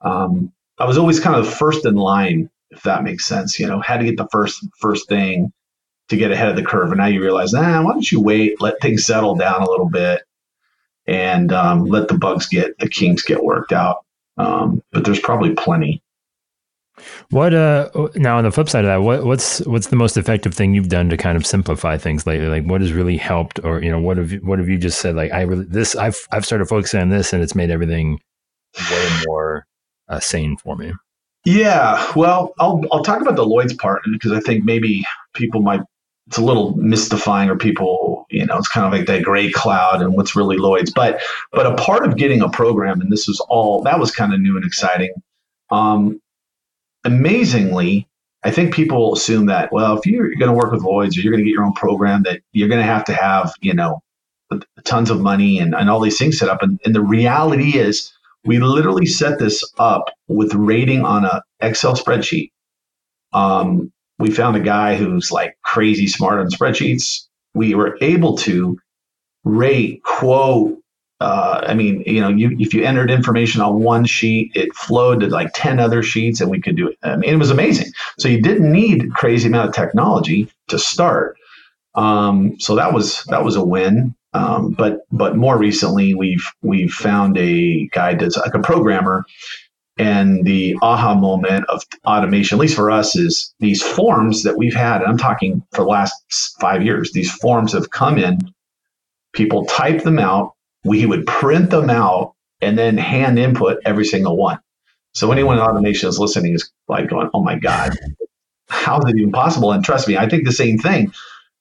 um, 0.00 0.52
I 0.78 0.86
was 0.86 0.98
always 0.98 1.20
kind 1.20 1.36
of 1.36 1.52
first 1.52 1.84
in 1.84 1.94
line, 1.94 2.50
if 2.70 2.82
that 2.82 3.02
makes 3.02 3.26
sense. 3.26 3.58
You 3.58 3.66
know, 3.66 3.80
had 3.80 3.98
to 3.98 4.04
get 4.04 4.16
the 4.16 4.28
first 4.30 4.66
first 4.78 5.08
thing 5.08 5.52
to 6.08 6.16
get 6.16 6.32
ahead 6.32 6.48
of 6.48 6.56
the 6.56 6.64
curve. 6.64 6.90
And 6.90 6.98
now 6.98 7.06
you 7.06 7.22
realize, 7.22 7.52
nah, 7.52 7.82
why 7.82 7.92
don't 7.92 8.10
you 8.10 8.20
wait, 8.20 8.60
let 8.60 8.80
things 8.80 9.06
settle 9.06 9.36
down 9.36 9.62
a 9.62 9.70
little 9.70 9.88
bit, 9.88 10.22
and 11.06 11.52
um, 11.52 11.84
let 11.84 12.08
the 12.08 12.18
bugs 12.18 12.46
get 12.46 12.78
the 12.78 12.88
kinks 12.88 13.22
get 13.22 13.44
worked 13.44 13.72
out. 13.72 14.04
Um, 14.36 14.82
but 14.92 15.04
there's 15.04 15.20
probably 15.20 15.54
plenty. 15.54 16.02
What 17.30 17.54
uh 17.54 17.88
now 18.14 18.36
on 18.36 18.44
the 18.44 18.50
flip 18.50 18.68
side 18.68 18.84
of 18.84 18.88
that, 18.88 19.02
what 19.02 19.24
what's 19.24 19.60
what's 19.66 19.86
the 19.86 19.96
most 19.96 20.16
effective 20.16 20.52
thing 20.52 20.74
you've 20.74 20.88
done 20.88 21.08
to 21.10 21.16
kind 21.16 21.36
of 21.36 21.46
simplify 21.46 21.96
things 21.96 22.26
lately? 22.26 22.48
Like 22.48 22.64
what 22.64 22.82
has 22.82 22.92
really 22.92 23.16
helped, 23.16 23.58
or 23.64 23.82
you 23.82 23.90
know, 23.90 24.00
what 24.00 24.18
have 24.18 24.32
you, 24.32 24.38
what 24.40 24.58
have 24.58 24.68
you 24.68 24.76
just 24.76 25.00
said? 25.00 25.14
Like 25.14 25.32
I 25.32 25.42
really 25.42 25.64
this 25.64 25.96
I've 25.96 26.18
I've 26.30 26.44
started 26.44 26.66
focusing 26.66 27.00
on 27.00 27.08
this, 27.08 27.32
and 27.32 27.42
it's 27.42 27.54
made 27.54 27.70
everything 27.70 28.20
way 28.90 29.08
more 29.26 29.66
uh, 30.08 30.20
sane 30.20 30.56
for 30.58 30.76
me. 30.76 30.92
Yeah, 31.44 32.12
well, 32.14 32.52
I'll 32.58 32.82
I'll 32.92 33.02
talk 33.02 33.22
about 33.22 33.36
the 33.36 33.46
Lloyd's 33.46 33.74
part 33.74 34.02
because 34.10 34.32
I 34.32 34.40
think 34.40 34.64
maybe 34.64 35.04
people 35.34 35.62
might 35.62 35.80
it's 36.26 36.38
a 36.38 36.44
little 36.44 36.76
mystifying 36.76 37.50
or 37.50 37.56
people 37.56 38.26
you 38.30 38.44
know 38.46 38.56
it's 38.56 38.68
kind 38.68 38.86
of 38.86 38.92
like 38.92 39.06
that 39.06 39.24
gray 39.24 39.50
cloud 39.50 40.02
and 40.02 40.14
what's 40.14 40.36
really 40.36 40.58
lloyd's. 40.58 40.92
But 40.92 41.20
but 41.52 41.66
a 41.66 41.74
part 41.74 42.06
of 42.06 42.16
getting 42.16 42.42
a 42.42 42.48
program 42.48 43.00
and 43.00 43.10
this 43.10 43.26
was 43.26 43.40
all 43.48 43.82
that 43.82 43.98
was 43.98 44.12
kind 44.14 44.32
of 44.32 44.40
new 44.40 44.56
and 44.56 44.64
exciting 44.64 45.12
um, 45.70 46.20
amazingly 47.04 48.06
i 48.44 48.50
think 48.50 48.74
people 48.74 49.14
assume 49.14 49.46
that 49.46 49.72
well 49.72 49.98
if 49.98 50.06
you're 50.06 50.28
going 50.36 50.50
to 50.50 50.52
work 50.52 50.72
with 50.72 50.82
lloyd's 50.82 51.16
or 51.16 51.22
you're 51.22 51.32
going 51.32 51.42
to 51.42 51.48
get 51.48 51.54
your 51.54 51.64
own 51.64 51.72
program 51.72 52.22
that 52.22 52.42
you're 52.52 52.68
going 52.68 52.80
to 52.80 52.86
have 52.86 53.04
to 53.04 53.14
have 53.14 53.52
you 53.60 53.74
know 53.74 54.02
tons 54.84 55.10
of 55.10 55.20
money 55.20 55.58
and, 55.58 55.74
and 55.74 55.88
all 55.90 56.00
these 56.00 56.18
things 56.18 56.38
set 56.38 56.48
up. 56.48 56.62
And, 56.62 56.80
and 56.84 56.94
the 56.94 57.02
reality 57.02 57.78
is 57.78 58.12
we 58.44 58.58
literally 58.58 59.06
set 59.06 59.38
this 59.38 59.62
up 59.78 60.10
with 60.28 60.54
rating 60.54 61.04
on 61.04 61.24
a 61.24 61.42
excel 61.60 61.94
spreadsheet 61.94 62.50
um, 63.32 63.92
we 64.18 64.30
found 64.30 64.56
a 64.56 64.60
guy 64.60 64.96
who's 64.96 65.32
like 65.32 65.56
crazy 65.64 66.06
smart 66.06 66.40
on 66.40 66.50
spreadsheets. 66.50 67.26
We 67.54 67.74
were 67.74 67.96
able 68.00 68.36
to 68.38 68.78
rate, 69.44 70.02
quote, 70.04 70.78
uh, 71.20 71.64
I 71.66 71.74
mean, 71.74 72.02
you 72.06 72.20
know, 72.20 72.28
you, 72.28 72.56
if 72.58 72.72
you 72.72 72.84
entered 72.84 73.10
information 73.10 73.60
on 73.60 73.80
one 73.82 74.04
sheet, 74.06 74.52
it 74.54 74.74
flowed 74.74 75.20
to 75.20 75.28
like 75.28 75.50
10 75.54 75.78
other 75.78 76.02
sheets 76.02 76.40
and 76.40 76.50
we 76.50 76.60
could 76.60 76.76
do 76.76 76.88
it. 76.88 76.98
I 77.02 77.16
mean, 77.16 77.30
it 77.30 77.36
was 77.36 77.50
amazing. 77.50 77.92
So 78.18 78.28
you 78.28 78.40
didn't 78.40 78.72
need 78.72 79.12
crazy 79.12 79.48
amount 79.48 79.68
of 79.68 79.74
technology 79.74 80.50
to 80.68 80.78
start. 80.78 81.36
Um, 81.94 82.58
so 82.58 82.74
that 82.76 82.94
was, 82.94 83.24
that 83.24 83.44
was 83.44 83.56
a 83.56 83.64
win. 83.64 84.14
Um, 84.32 84.70
but, 84.70 85.00
but 85.10 85.36
more 85.36 85.58
recently 85.58 86.14
we've, 86.14 86.46
we've 86.62 86.92
found 86.92 87.36
a 87.36 87.88
guy 87.88 88.14
that's 88.14 88.36
like 88.36 88.54
a 88.54 88.60
programmer 88.60 89.24
and 90.00 90.46
the 90.46 90.76
aha 90.80 91.14
moment 91.14 91.66
of 91.68 91.82
automation, 92.06 92.56
at 92.56 92.60
least 92.60 92.74
for 92.74 92.90
us, 92.90 93.16
is 93.16 93.54
these 93.60 93.82
forms 93.82 94.44
that 94.44 94.56
we've 94.56 94.74
had. 94.74 95.02
And 95.02 95.10
I'm 95.10 95.18
talking 95.18 95.62
for 95.72 95.82
the 95.82 95.90
last 95.90 96.56
five 96.58 96.82
years, 96.82 97.12
these 97.12 97.30
forms 97.30 97.74
have 97.74 97.90
come 97.90 98.16
in, 98.16 98.38
people 99.34 99.66
type 99.66 100.02
them 100.02 100.18
out, 100.18 100.54
we 100.84 101.04
would 101.04 101.26
print 101.26 101.68
them 101.68 101.90
out, 101.90 102.34
and 102.62 102.78
then 102.78 102.96
hand 102.96 103.38
input 103.38 103.78
every 103.84 104.06
single 104.06 104.38
one. 104.38 104.58
So 105.12 105.32
anyone 105.32 105.58
in 105.58 105.62
automation 105.62 106.08
is 106.08 106.18
listening 106.18 106.54
is 106.54 106.70
like 106.88 107.10
going, 107.10 107.28
oh 107.34 107.42
my 107.42 107.58
God, 107.58 107.94
how 108.70 109.00
is 109.00 109.12
it 109.12 109.18
even 109.18 109.32
possible? 109.32 109.70
And 109.72 109.84
trust 109.84 110.08
me, 110.08 110.16
I 110.16 110.28
think 110.30 110.46
the 110.46 110.52
same 110.52 110.78
thing. 110.78 111.12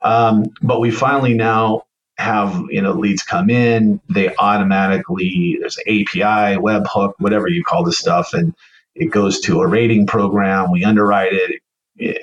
Um, 0.01 0.45
but 0.61 0.79
we 0.79 0.91
finally 0.91 1.33
now 1.33 1.83
have 2.19 2.63
you 2.69 2.81
know 2.81 2.91
leads 2.93 3.23
come 3.23 3.49
in 3.49 3.99
they 4.09 4.33
automatically 4.37 5.57
there's 5.59 5.77
an 5.77 5.83
api 5.87 6.57
webhook 6.57 7.13
whatever 7.19 7.47
you 7.47 7.63
call 7.63 7.83
this 7.83 7.97
stuff 7.97 8.33
and 8.33 8.53
it 8.95 9.05
goes 9.05 9.39
to 9.39 9.61
a 9.61 9.67
rating 9.67 10.05
program 10.05 10.71
we 10.71 10.83
underwrite 10.83 11.33
it 11.33 11.61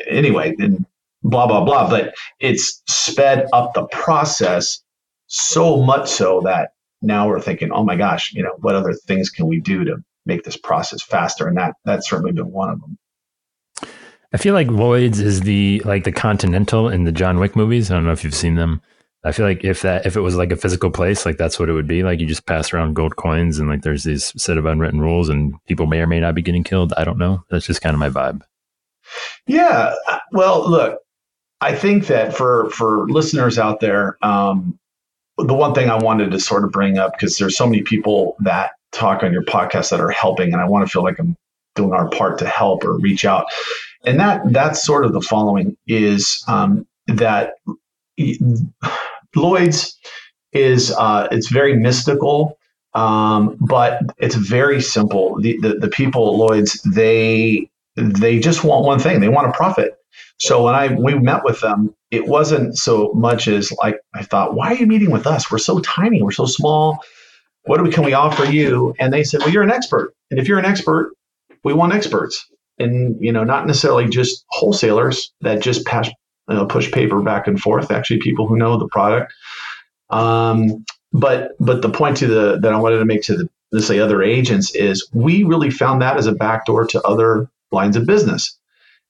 anyway 0.09 0.55
and 0.59 0.85
blah 1.23 1.47
blah 1.47 1.65
blah 1.65 1.89
but 1.89 2.15
it's 2.41 2.83
sped 2.87 3.47
up 3.53 3.75
the 3.75 3.87
process 3.87 4.83
so 5.27 5.83
much 5.83 6.09
so 6.09 6.41
that 6.43 6.73
now 7.03 7.27
we're 7.27 7.41
thinking 7.41 7.73
oh 7.73 7.83
my 7.83 7.97
gosh 7.97 8.33
you 8.35 8.43
know 8.43 8.55
what 8.59 8.75
other 8.75 8.93
things 8.93 9.31
can 9.31 9.47
we 9.47 9.61
do 9.61 9.85
to 9.85 9.97
make 10.27 10.43
this 10.43 10.57
process 10.57 11.03
faster? 11.03 11.47
And 11.47 11.57
that 11.57 11.77
that's 11.85 12.11
certainly 12.11 12.33
been 12.33 12.51
one 12.51 12.69
of 12.69 12.81
them. 12.81 12.99
I 14.33 14.39
feel 14.39 14.53
like 14.53 14.67
lloyd's 14.67 15.21
is 15.21 15.43
the 15.43 15.81
like 15.85 16.05
the 16.05 16.13
continental 16.13 16.89
in 16.89 17.05
the 17.05 17.13
john 17.13 17.39
wick 17.39 17.57
movies. 17.57 17.91
I 17.91 17.95
don't 17.95 18.05
know 18.05 18.13
if 18.13 18.25
you've 18.25 18.35
seen 18.35 18.57
them 18.57 18.83
I 19.27 19.33
feel 19.33 19.45
like 19.45 19.65
if 19.65 19.83
that 19.83 20.07
if 20.07 20.17
it 20.17 20.21
was 20.21 20.37
like 20.37 20.53
a 20.53 20.57
physical 20.57 20.91
place, 20.91 21.27
like 21.27 21.37
that's 21.37 21.59
what 21.59 21.69
it 21.69 21.73
would 21.73 21.89
be. 21.89 22.05
Like 22.05 22.21
you 22.21 22.27
just 22.27 22.47
pass 22.47 22.73
around 22.73 22.95
gold 22.95 23.17
coins 23.17 23.59
and 23.59 23.69
like 23.69 23.83
there's 23.83 24.05
these 24.05 24.33
set 24.41 24.57
of 24.57 24.67
unwritten 24.67 25.01
rules 25.01 25.29
and 25.29 25.55
people 25.67 25.87
may 25.87 25.99
or 25.99 26.07
may 26.07 26.21
not 26.21 26.37
be 26.37 26.43
getting 26.43 26.63
killed. 26.63 26.95
I 26.97 27.03
don't 27.03 27.19
know. 27.19 27.45
That's 27.51 27.67
just 27.67 27.83
kind 27.83 27.93
of 27.93 27.99
my 27.99 28.09
vibe. 28.09 28.43
Yeah. 29.49 29.95
Well, 30.31 30.69
look, 30.71 31.01
I 31.61 31.75
think 31.75 32.07
that 32.07 32.37
for 32.37 32.71
for 32.71 33.09
listeners 33.09 33.59
out 33.59 33.81
there, 33.81 34.17
um, 34.23 34.79
the 35.39 35.55
one 35.55 35.75
thing 35.75 35.91
I 35.91 35.97
wanted 35.97 36.31
to 36.31 36.39
sort 36.39 36.63
of 36.63 36.71
bring 36.71 36.97
up 36.99 37.13
because 37.13 37.37
there's 37.37 37.57
so 37.57 37.67
many 37.67 37.83
people 37.83 38.37
that 38.41 38.73
talk 38.93 39.25
on 39.25 39.33
your 39.33 39.45
podcast 39.45 39.91
that 39.91 40.01
are 40.01 40.11
helping, 40.11 40.53
and 40.53 40.63
I 40.63 40.69
want 40.69 40.87
to 40.87 40.91
feel 40.91 41.03
like 41.03 41.19
I'm 41.19 41.37
doing 41.75 41.93
our 41.93 42.09
part 42.11 42.39
to 42.39 42.47
help 42.47 42.85
or 42.85 42.97
reach 42.99 43.25
out. 43.25 43.47
And 44.05 44.21
that 44.21 44.53
that's 44.53 44.85
sort 44.85 45.05
of 45.05 45.13
the 45.13 45.21
following 45.21 45.77
is 45.89 46.45
um, 46.47 46.87
that 47.09 47.55
Lloyd's 49.37 49.99
is 50.53 50.93
uh, 50.93 51.29
it's 51.31 51.49
very 51.49 51.77
mystical, 51.77 52.59
um, 52.95 53.57
but 53.61 54.03
it's 54.19 54.35
very 54.35 54.81
simple. 54.81 55.41
The, 55.41 55.59
the, 55.61 55.75
the 55.75 55.89
people 55.89 56.29
at 56.29 56.39
Lloyd's 56.39 56.81
they 56.83 57.69
they 57.97 58.39
just 58.39 58.65
want 58.65 58.85
one 58.85 58.99
thing. 58.99 59.21
They 59.21 59.29
want 59.29 59.49
a 59.49 59.53
profit. 59.53 59.95
So 60.39 60.65
when 60.65 60.75
I 60.75 60.95
we 60.95 61.19
met 61.19 61.45
with 61.45 61.61
them, 61.61 61.95
it 62.11 62.27
wasn't 62.27 62.77
so 62.77 63.13
much 63.15 63.49
as 63.49 63.73
like 63.83 63.99
I 64.15 64.23
thought, 64.23 64.55
why 64.55 64.73
are 64.73 64.75
you 64.77 64.87
meeting 64.87 65.11
with 65.11 65.27
us? 65.27 65.51
We're 65.51 65.59
so 65.59 65.79
tiny. 65.81 66.23
We're 66.23 66.31
so 66.31 66.47
small. 66.47 66.99
What 67.65 67.83
we 67.83 67.91
can 67.91 68.05
we 68.05 68.13
offer 68.13 68.45
you? 68.45 68.95
And 68.99 69.13
they 69.13 69.25
said, 69.25 69.41
well, 69.41 69.51
you're 69.51 69.63
an 69.63 69.73
expert, 69.73 70.15
and 70.31 70.39
if 70.39 70.47
you're 70.47 70.59
an 70.59 70.65
expert, 70.65 71.13
we 71.65 71.73
want 71.73 71.93
experts, 71.93 72.47
and 72.79 73.17
you 73.21 73.33
know, 73.33 73.45
not 73.45 73.67
necessarily 73.67 74.09
just 74.09 74.45
wholesalers 74.51 75.33
that 75.41 75.61
just 75.61 75.85
pass 75.85 76.09
uh, 76.49 76.65
push 76.65 76.91
paper 76.91 77.21
back 77.23 77.47
and 77.47 77.61
forth. 77.61 77.91
Actually, 77.91 78.19
people 78.21 78.47
who 78.47 78.57
know 78.57 78.79
the 78.79 78.89
product. 78.89 79.33
Um, 80.11 80.85
but 81.13 81.53
but 81.59 81.83
the 81.83 81.91
point 81.91 82.17
to 82.19 82.27
the 82.27 82.59
that 82.61 82.73
I 82.73 82.79
wanted 82.79 82.99
to 82.99 83.05
make 83.05 83.23
to 83.23 83.37
the 83.37 83.49
let's 83.73 83.87
say 83.87 83.99
other 83.99 84.23
agents 84.23 84.75
is 84.75 85.09
we 85.13 85.43
really 85.43 85.71
found 85.71 86.01
that 86.03 86.17
as 86.17 86.27
a 86.27 86.33
backdoor 86.33 86.87
to 86.87 87.03
other 87.03 87.49
lines 87.73 87.97
of 87.97 88.07
business. 88.07 88.57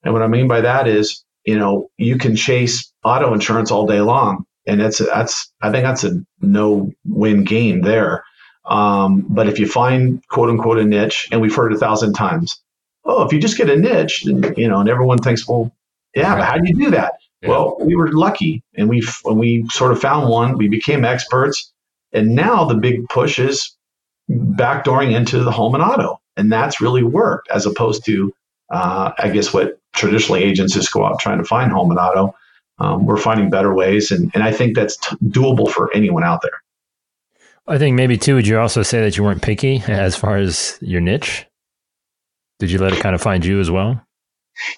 And 0.03 0.13
what 0.13 0.23
I 0.23 0.27
mean 0.27 0.47
by 0.47 0.61
that 0.61 0.87
is, 0.87 1.23
you 1.45 1.57
know, 1.57 1.89
you 1.97 2.17
can 2.17 2.35
chase 2.35 2.91
auto 3.03 3.33
insurance 3.33 3.71
all 3.71 3.85
day 3.85 4.01
long, 4.01 4.45
and 4.65 4.79
that's 4.79 4.99
that's 4.99 5.51
I 5.61 5.71
think 5.71 5.83
that's 5.83 6.03
a 6.03 6.19
no 6.41 6.91
win 7.05 7.43
game 7.43 7.81
there. 7.81 8.23
Um, 8.65 9.25
but 9.29 9.47
if 9.47 9.59
you 9.59 9.67
find 9.67 10.25
quote 10.27 10.49
unquote 10.49 10.79
a 10.79 10.85
niche, 10.85 11.27
and 11.31 11.41
we've 11.41 11.55
heard 11.55 11.73
a 11.73 11.77
thousand 11.77 12.13
times, 12.13 12.59
oh, 13.05 13.23
if 13.23 13.31
you 13.31 13.39
just 13.39 13.57
get 13.57 13.69
a 13.69 13.75
niche, 13.75 14.25
and, 14.25 14.57
you 14.57 14.67
know, 14.67 14.79
and 14.79 14.89
everyone 14.89 15.19
thinks, 15.19 15.47
well, 15.47 15.73
yeah, 16.15 16.35
but 16.35 16.45
how 16.45 16.57
do 16.57 16.67
you 16.67 16.75
do 16.75 16.91
that? 16.91 17.13
Yeah. 17.41 17.49
Well, 17.49 17.77
we 17.79 17.95
were 17.95 18.11
lucky, 18.11 18.63
and 18.75 18.89
we 18.89 19.03
we 19.25 19.65
sort 19.69 19.91
of 19.91 20.01
found 20.01 20.29
one. 20.29 20.57
We 20.57 20.67
became 20.67 21.05
experts, 21.05 21.71
and 22.11 22.33
now 22.33 22.65
the 22.65 22.75
big 22.75 23.07
push 23.09 23.37
is 23.37 23.75
backdooring 24.29 25.13
into 25.15 25.43
the 25.43 25.51
home 25.51 25.75
and 25.75 25.83
auto, 25.83 26.19
and 26.35 26.51
that's 26.51 26.81
really 26.81 27.03
worked 27.03 27.47
as 27.49 27.65
opposed 27.65 28.05
to, 28.05 28.33
uh, 28.71 29.11
I 29.19 29.29
guess, 29.29 29.53
what 29.53 29.79
traditionally 29.93 30.43
agents 30.43 30.73
just 30.73 30.91
go 30.91 31.05
out 31.05 31.19
trying 31.19 31.37
to 31.37 31.43
find 31.43 31.71
home 31.71 31.91
and 31.91 31.99
auto. 31.99 32.35
Um, 32.79 33.05
we're 33.05 33.17
finding 33.17 33.49
better 33.49 33.73
ways, 33.73 34.11
and 34.11 34.31
and 34.33 34.43
I 34.43 34.51
think 34.51 34.75
that's 34.75 34.97
t- 34.97 35.15
doable 35.25 35.69
for 35.69 35.93
anyone 35.93 36.23
out 36.23 36.41
there. 36.41 36.61
I 37.67 37.77
think 37.77 37.95
maybe 37.95 38.17
too. 38.17 38.35
Would 38.35 38.47
you 38.47 38.59
also 38.59 38.81
say 38.81 39.01
that 39.01 39.17
you 39.17 39.23
weren't 39.23 39.41
picky 39.41 39.83
as 39.87 40.15
far 40.15 40.37
as 40.37 40.77
your 40.81 41.01
niche? 41.01 41.45
Did 42.59 42.71
you 42.71 42.79
let 42.79 42.93
it 42.93 43.01
kind 43.01 43.13
of 43.13 43.21
find 43.21 43.45
you 43.45 43.59
as 43.59 43.69
well? 43.69 44.01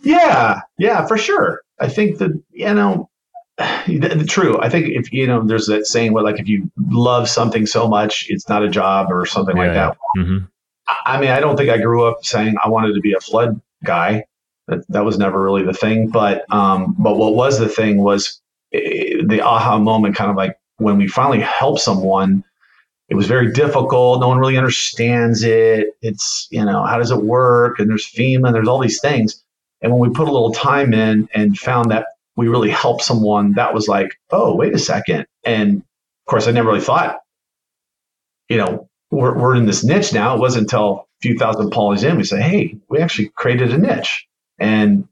Yeah, 0.01 0.61
yeah, 0.77 1.05
for 1.05 1.17
sure. 1.17 1.61
I 1.79 1.87
think 1.87 2.17
that 2.19 2.31
you 2.51 2.73
know, 2.73 3.09
true. 4.27 4.59
I 4.59 4.69
think 4.69 4.87
if 4.89 5.11
you 5.11 5.27
know, 5.27 5.43
there's 5.43 5.67
that 5.67 5.87
saying 5.87 6.13
where 6.13 6.23
like 6.23 6.39
if 6.39 6.47
you 6.47 6.69
love 6.89 7.29
something 7.29 7.65
so 7.65 7.87
much, 7.87 8.25
it's 8.29 8.47
not 8.49 8.63
a 8.63 8.69
job 8.69 9.11
or 9.11 9.25
something 9.25 9.57
yeah, 9.57 9.63
like 9.63 9.73
that. 9.73 9.97
Mm-hmm. 10.17 10.45
I 11.05 11.19
mean, 11.19 11.29
I 11.29 11.39
don't 11.39 11.55
think 11.55 11.69
I 11.69 11.77
grew 11.77 12.05
up 12.05 12.25
saying 12.25 12.55
I 12.63 12.69
wanted 12.69 12.93
to 12.93 13.01
be 13.01 13.13
a 13.13 13.19
flood 13.19 13.61
guy. 13.83 14.25
That 14.67 14.87
that 14.89 15.05
was 15.05 15.17
never 15.17 15.41
really 15.41 15.63
the 15.63 15.73
thing. 15.73 16.09
But 16.09 16.45
um, 16.53 16.95
but 16.97 17.17
what 17.17 17.35
was 17.35 17.59
the 17.59 17.69
thing 17.69 17.97
was 17.97 18.41
eh, 18.73 19.21
the 19.25 19.41
aha 19.41 19.79
moment, 19.79 20.15
kind 20.15 20.29
of 20.29 20.37
like 20.37 20.57
when 20.77 20.97
we 20.97 21.07
finally 21.07 21.41
help 21.41 21.79
someone 21.79 22.43
it 23.09 23.15
was 23.15 23.27
very 23.27 23.51
difficult. 23.51 24.21
No 24.21 24.27
one 24.27 24.37
really 24.37 24.57
understands 24.57 25.43
it. 25.43 25.87
It's, 26.01 26.47
you 26.51 26.63
know, 26.63 26.83
how 26.83 26.99
does 26.99 27.11
it 27.11 27.23
work? 27.23 27.79
And 27.79 27.89
there's 27.89 28.05
FEMA, 28.05 28.47
And 28.47 28.55
there's 28.55 28.67
all 28.67 28.79
these 28.79 29.01
things. 29.01 29.43
And 29.81 29.91
when 29.91 30.01
we 30.01 30.13
put 30.13 30.27
a 30.27 30.31
little 30.31 30.51
time 30.51 30.93
in 30.93 31.29
and 31.33 31.57
found 31.57 31.91
that 31.91 32.07
we 32.35 32.47
really 32.47 32.69
helped 32.69 33.03
someone, 33.03 33.53
that 33.53 33.73
was 33.73 33.87
like, 33.87 34.19
oh, 34.31 34.55
wait 34.55 34.73
a 34.73 34.79
second. 34.79 35.25
And 35.45 35.77
of 35.77 36.29
course, 36.29 36.47
I 36.47 36.51
never 36.51 36.69
really 36.69 36.81
thought, 36.81 37.19
you 38.49 38.57
know, 38.57 38.89
we're, 39.11 39.37
we're 39.37 39.55
in 39.55 39.65
this 39.65 39.83
niche 39.83 40.13
now. 40.13 40.35
It 40.35 40.39
wasn't 40.39 40.63
until 40.63 41.07
a 41.19 41.21
few 41.21 41.37
thousand 41.37 41.71
polys 41.71 42.03
in 42.03 42.17
we 42.17 42.23
say, 42.23 42.41
hey, 42.41 42.77
we 42.89 42.99
actually 42.99 43.29
created 43.29 43.73
a 43.73 43.77
niche. 43.77 44.27
And 44.59 45.07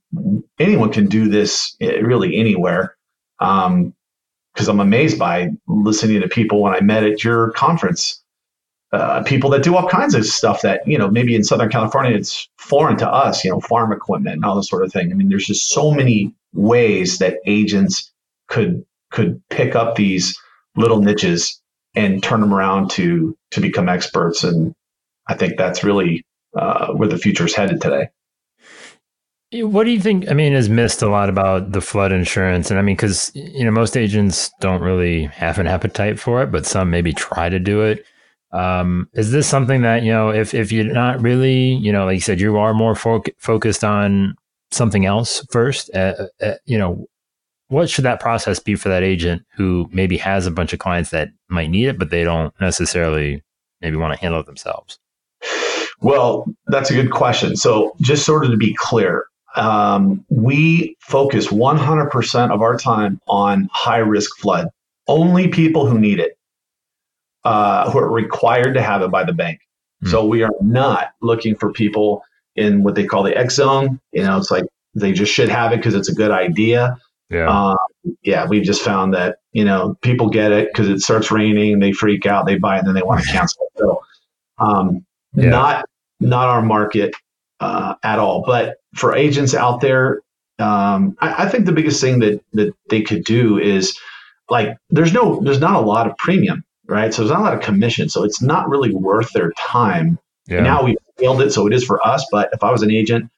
anyone 0.60 0.92
can 0.92 1.08
do 1.08 1.30
this 1.30 1.76
eh, 1.82 2.00
really 2.00 2.38
anywhere. 2.38 2.96
Um, 3.40 3.94
because 4.54 4.70
I'm 4.70 4.80
amazed 4.80 5.20
by 5.20 5.50
listening 5.68 6.20
to 6.22 6.28
people 6.28 6.64
when 6.64 6.74
I 6.74 6.80
met 6.80 7.04
at 7.04 7.24
your 7.24 7.52
conference. 7.52 8.24
Uh, 8.94 9.22
people 9.24 9.50
that 9.50 9.64
do 9.64 9.76
all 9.76 9.88
kinds 9.90 10.16
of 10.16 10.26
stuff 10.26 10.62
that 10.62 10.88
you 10.88 10.98
know 10.98 11.10
maybe 11.10 11.36
in 11.36 11.44
Southern 11.44 11.70
California 11.70 12.16
it's 12.16 12.48
foreign 12.58 12.98
to 12.98 13.10
us, 13.10 13.44
you 13.44 13.52
know, 13.52 13.60
farm 13.60 13.92
equipment 13.92 14.36
and 14.36 14.46
all 14.46 14.56
this 14.56 14.70
sort 14.70 14.84
of 14.84 14.94
thing. 14.94 15.12
I 15.12 15.16
mean, 15.16 15.28
there's 15.30 15.46
just 15.46 15.70
so 15.70 15.92
many 15.92 16.34
ways 16.54 17.18
that 17.18 17.40
agents 17.46 18.12
could 18.48 18.86
could 19.12 19.42
pick 19.50 19.76
up 19.76 19.96
these 19.96 20.38
little 20.76 21.02
niches 21.02 21.62
and 21.96 22.22
turn 22.24 22.42
them 22.42 22.54
around 22.54 22.90
to 22.92 23.38
to 23.52 23.60
become 23.60 23.90
experts, 23.90 24.44
and 24.44 24.74
I 25.28 25.34
think 25.34 25.58
that's 25.58 25.84
really 25.84 26.24
uh, 26.56 26.94
where 26.94 27.10
the 27.10 27.18
future 27.18 27.46
is 27.46 27.56
headed 27.56 27.82
today. 27.82 28.10
What 29.54 29.86
do 29.86 29.92
you 29.92 30.02
think? 30.02 30.30
I 30.30 30.34
mean, 30.34 30.54
is 30.54 30.70
missed 30.70 31.02
a 31.02 31.10
lot 31.10 31.30
about 31.30 31.72
the 31.72 31.80
flood 31.82 32.12
insurance, 32.12 32.70
and 32.70 32.78
I 32.78 32.82
mean, 32.82 32.96
because 32.96 33.32
you 33.34 33.64
know 33.64 33.72
most 33.72 33.96
agents 33.96 34.52
don't 34.60 34.82
really 34.82 35.24
have 35.26 35.58
an 35.58 35.68
appetite 35.68 36.20
for 36.20 36.44
it, 36.44 36.52
but 36.52 36.66
some 36.66 36.90
maybe 36.90 37.14
try 37.14 37.48
to 37.48 37.60
do 37.60 37.82
it. 37.82 38.06
Um, 38.52 39.10
is 39.14 39.32
this 39.32 39.48
something 39.48 39.82
that 39.82 40.04
you 40.04 40.12
know, 40.12 40.30
if 40.30 40.54
if 40.54 40.72
you're 40.72 40.86
not 40.86 41.22
really, 41.22 41.74
you 41.74 41.92
know, 41.92 42.06
like 42.06 42.16
you 42.16 42.22
said, 42.22 42.40
you 42.40 42.58
are 42.58 42.74
more 42.74 42.96
fo- 42.96 43.24
focused 43.38 43.84
on 43.84 44.36
something 44.72 45.06
else 45.06 45.46
first, 45.52 45.90
uh, 45.94 46.28
uh, 46.42 46.54
you 46.66 46.78
know, 46.78 47.08
what 47.70 47.90
should 47.90 48.06
that 48.06 48.20
process 48.20 48.60
be 48.60 48.76
for 48.76 48.90
that 48.90 49.04
agent 49.04 49.44
who 49.56 49.90
maybe 49.92 50.18
has 50.18 50.46
a 50.46 50.52
bunch 50.52 50.74
of 50.74 50.80
clients 50.80 51.10
that 51.12 51.30
might 51.50 51.70
need 51.70 51.88
it, 51.88 52.00
but 52.00 52.10
they 52.10 52.24
don't 52.24 52.54
necessarily 52.62 53.44
maybe 53.82 53.98
want 53.98 54.14
to 54.14 54.20
handle 54.20 54.40
it 54.40 54.46
themselves? 54.46 55.00
Well, 56.00 56.46
that's 56.68 56.92
a 56.92 56.94
good 56.94 57.12
question. 57.12 57.56
So, 57.56 57.96
just 58.02 58.26
sort 58.26 58.46
of 58.46 58.52
to 58.52 58.58
be 58.58 58.76
clear, 58.76 59.26
um, 59.56 60.24
we 60.30 60.96
focus 61.00 61.48
100% 61.48 62.52
of 62.52 62.62
our 62.62 62.78
time 62.78 63.20
on 63.28 63.68
high 63.72 63.98
risk 63.98 64.38
flood. 64.38 64.70
Only 65.08 65.48
people 65.48 65.88
who 65.88 65.98
need 65.98 66.20
it, 66.20 66.37
uh, 67.44 67.90
who 67.92 68.00
are 68.00 68.12
required 68.12 68.74
to 68.74 68.82
have 68.82 69.02
it 69.02 69.12
by 69.12 69.24
the 69.24 69.34
bank. 69.34 69.60
Mm. 70.04 70.12
So 70.12 70.26
we 70.26 70.44
are 70.44 70.52
not 70.62 71.14
looking 71.22 71.56
for 71.56 71.72
people 71.72 72.24
in 72.56 72.84
what 72.84 72.96
they 72.96 73.06
call 73.06 73.24
the 73.24 73.38
X 73.38 73.56
zone. 73.56 74.00
You 74.12 74.24
know, 74.24 74.38
it's 74.38 74.52
like 74.52 74.66
they 74.96 75.12
just 75.12 75.34
should 75.34 75.50
have 75.50 75.72
it 75.72 75.78
because 75.78 75.96
it's 75.96 76.10
a 76.10 76.16
good 76.16 76.32
idea. 76.32 76.98
Yeah. 77.30 77.48
Um, 77.48 77.78
yeah, 78.24 78.48
we've 78.48 78.64
just 78.64 78.82
found 78.82 79.14
that 79.14 79.38
you 79.52 79.66
know 79.66 79.98
people 80.02 80.30
get 80.30 80.52
it 80.52 80.70
because 80.72 80.88
it 80.88 81.02
starts 81.02 81.32
raining, 81.32 81.80
they 81.80 81.92
freak 81.92 82.26
out, 82.26 82.46
they 82.46 82.58
buy 82.58 82.76
it, 82.76 82.80
and 82.80 82.88
then 82.88 82.96
they 82.96 83.02
want 83.02 83.24
to 83.24 83.28
cancel. 83.32 83.68
So, 83.78 84.02
um, 84.60 85.06
yeah. 85.34 85.50
not 85.50 85.86
not 86.20 86.48
our 86.48 86.62
market 86.62 87.14
uh, 87.60 87.96
at 88.04 88.20
all. 88.20 88.44
But 88.46 88.78
for 88.96 89.16
agents 89.16 89.54
out 89.54 89.82
there, 89.82 90.22
um, 90.60 91.16
I, 91.20 91.46
I, 91.46 91.50
think 91.50 91.66
the 91.66 91.72
biggest 91.72 92.02
thing 92.02 92.20
that 92.20 92.42
that 92.54 92.74
they 92.90 93.02
could 93.02 93.24
do 93.24 93.60
is 93.60 93.98
like 94.50 94.78
there's 94.90 95.14
no 95.14 95.42
there's 95.42 95.60
not 95.60 95.76
a 95.76 95.86
lot 95.86 96.08
of 96.08 96.18
premium, 96.18 96.64
right? 96.88 97.14
So 97.14 97.22
there's 97.22 97.32
not 97.32 97.42
a 97.42 97.44
lot 97.44 97.54
of 97.54 97.62
commission, 97.62 98.10
so 98.10 98.24
it's 98.24 98.42
not 98.42 98.70
really 98.70 98.94
worth 98.94 99.32
their 99.34 99.52
time. 99.54 100.20
Yeah. 100.48 100.62
Now 100.62 100.84
we've 100.84 100.98
scaled 101.18 101.42
it, 101.42 101.52
so 101.52 101.68
it 101.68 101.74
is 101.74 101.84
for 101.84 102.06
us. 102.06 102.26
But 102.32 102.50
if 102.54 102.64
I 102.64 102.72
was 102.72 102.84
an 102.84 102.92
agent, 102.92 103.30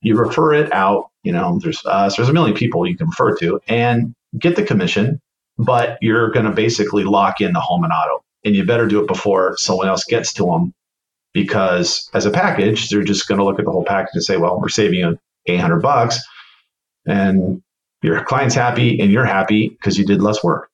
you 0.00 0.16
refer 0.16 0.54
it 0.54 0.72
out. 0.72 1.10
You 1.22 1.32
know, 1.32 1.58
there's 1.62 1.84
us. 1.86 2.16
There's 2.16 2.28
a 2.28 2.32
million 2.32 2.56
people 2.56 2.86
you 2.86 2.96
can 2.96 3.08
refer 3.08 3.36
to 3.36 3.60
and 3.68 4.14
get 4.38 4.56
the 4.56 4.62
commission, 4.62 5.20
but 5.58 5.98
you're 6.00 6.30
going 6.30 6.46
to 6.46 6.52
basically 6.52 7.04
lock 7.04 7.40
in 7.40 7.52
the 7.52 7.60
home 7.60 7.84
and 7.84 7.92
auto, 7.92 8.22
and 8.44 8.54
you 8.54 8.64
better 8.64 8.86
do 8.86 9.00
it 9.00 9.08
before 9.08 9.56
someone 9.56 9.88
else 9.88 10.04
gets 10.04 10.32
to 10.34 10.44
them 10.46 10.72
because 11.32 12.08
as 12.14 12.24
a 12.24 12.30
package, 12.30 12.88
they're 12.88 13.02
just 13.02 13.28
going 13.28 13.38
to 13.38 13.44
look 13.44 13.58
at 13.58 13.66
the 13.66 13.70
whole 13.70 13.84
package 13.84 14.14
and 14.14 14.24
say, 14.24 14.38
well, 14.38 14.58
we're 14.58 14.70
saving 14.70 15.00
you 15.00 15.18
800 15.46 15.80
bucks 15.82 16.18
and 17.06 17.62
your 18.02 18.24
client's 18.24 18.54
happy 18.54 18.98
and 19.00 19.12
you're 19.12 19.26
happy 19.26 19.68
because 19.68 19.98
you 19.98 20.06
did 20.06 20.22
less 20.22 20.42
work. 20.42 20.70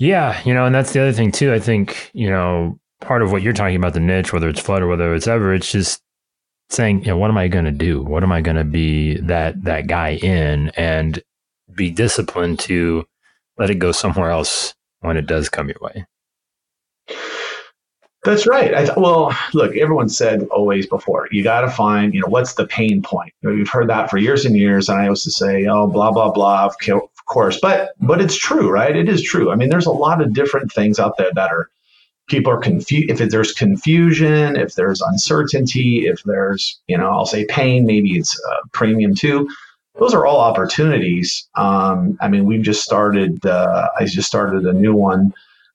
Yeah, 0.00 0.40
you 0.44 0.52
know, 0.54 0.64
and 0.64 0.74
that's 0.74 0.92
the 0.92 1.00
other 1.00 1.12
thing 1.12 1.30
too. 1.30 1.52
I 1.52 1.60
think, 1.60 2.10
you 2.14 2.28
know, 2.28 2.80
part 3.00 3.22
of 3.22 3.30
what 3.30 3.42
you're 3.42 3.52
talking 3.52 3.76
about 3.76 3.92
the 3.92 4.00
niche, 4.00 4.32
whether 4.32 4.48
it's 4.48 4.60
flood 4.60 4.82
or 4.82 4.88
whether 4.88 5.14
it's 5.14 5.28
ever, 5.28 5.54
it's 5.54 5.70
just 5.70 6.02
saying, 6.70 7.02
you 7.02 7.08
know, 7.08 7.18
what 7.18 7.30
am 7.30 7.38
I 7.38 7.48
going 7.48 7.66
to 7.66 7.70
do? 7.70 8.02
What 8.02 8.22
am 8.22 8.32
I 8.32 8.40
going 8.40 8.56
to 8.56 8.64
be 8.64 9.18
that 9.18 9.62
that 9.64 9.86
guy 9.86 10.14
in 10.14 10.70
and 10.70 11.22
be 11.74 11.90
disciplined 11.90 12.58
to 12.60 13.06
let 13.58 13.70
it 13.70 13.76
go 13.76 13.92
somewhere 13.92 14.30
else 14.30 14.74
when 15.00 15.16
it 15.16 15.26
does 15.26 15.48
come 15.48 15.68
your 15.68 15.78
way. 15.80 16.06
That's 18.22 18.46
right. 18.46 18.74
I 18.74 18.84
th- 18.84 18.96
well, 18.98 19.34
look, 19.54 19.74
everyone 19.76 20.10
said 20.10 20.46
always 20.50 20.86
before, 20.86 21.28
you 21.30 21.42
got 21.42 21.62
to 21.62 21.70
find, 21.70 22.12
you 22.12 22.20
know, 22.20 22.26
what's 22.28 22.54
the 22.54 22.66
pain 22.66 23.02
point? 23.02 23.32
You 23.40 23.48
know, 23.48 23.56
you've 23.56 23.70
heard 23.70 23.88
that 23.88 24.10
for 24.10 24.18
years 24.18 24.44
and 24.44 24.56
years. 24.56 24.90
And 24.90 25.00
I 25.00 25.08
used 25.08 25.24
to 25.24 25.30
say, 25.30 25.66
oh, 25.66 25.86
blah, 25.86 26.12
blah, 26.12 26.30
blah, 26.30 26.66
of 26.66 26.76
course. 27.30 27.58
But, 27.60 27.92
but 28.00 28.20
it's 28.20 28.36
true, 28.36 28.70
right? 28.70 28.94
It 28.94 29.08
is 29.08 29.22
true. 29.22 29.50
I 29.50 29.56
mean, 29.56 29.70
there's 29.70 29.86
a 29.86 29.92
lot 30.06 30.20
of 30.20 30.34
different 30.34 30.72
things 30.72 30.98
out 30.98 31.16
there 31.16 31.32
that 31.34 31.50
are, 31.50 31.70
people 32.28 32.52
are 32.52 32.60
confused. 32.60 33.10
If 33.10 33.30
there's 33.30 33.52
confusion, 33.52 34.56
if 34.56 34.74
there's 34.74 35.00
uncertainty, 35.00 36.06
if 36.06 36.22
there's, 36.24 36.80
you 36.86 36.98
know, 36.98 37.10
I'll 37.10 37.26
say 37.26 37.46
pain, 37.46 37.86
maybe 37.86 38.18
it's 38.18 38.38
uh, 38.50 38.60
premium 38.72 39.14
too. 39.14 39.48
Those 39.98 40.14
are 40.14 40.26
all 40.26 40.40
opportunities. 40.40 41.48
Um, 41.56 42.18
I 42.20 42.28
mean, 42.28 42.44
we've 42.44 42.62
just 42.62 42.84
started, 42.84 43.44
uh, 43.46 43.88
I 43.98 44.04
just 44.04 44.28
started 44.28 44.66
a 44.66 44.72
new 44.72 44.94
one 44.94 45.32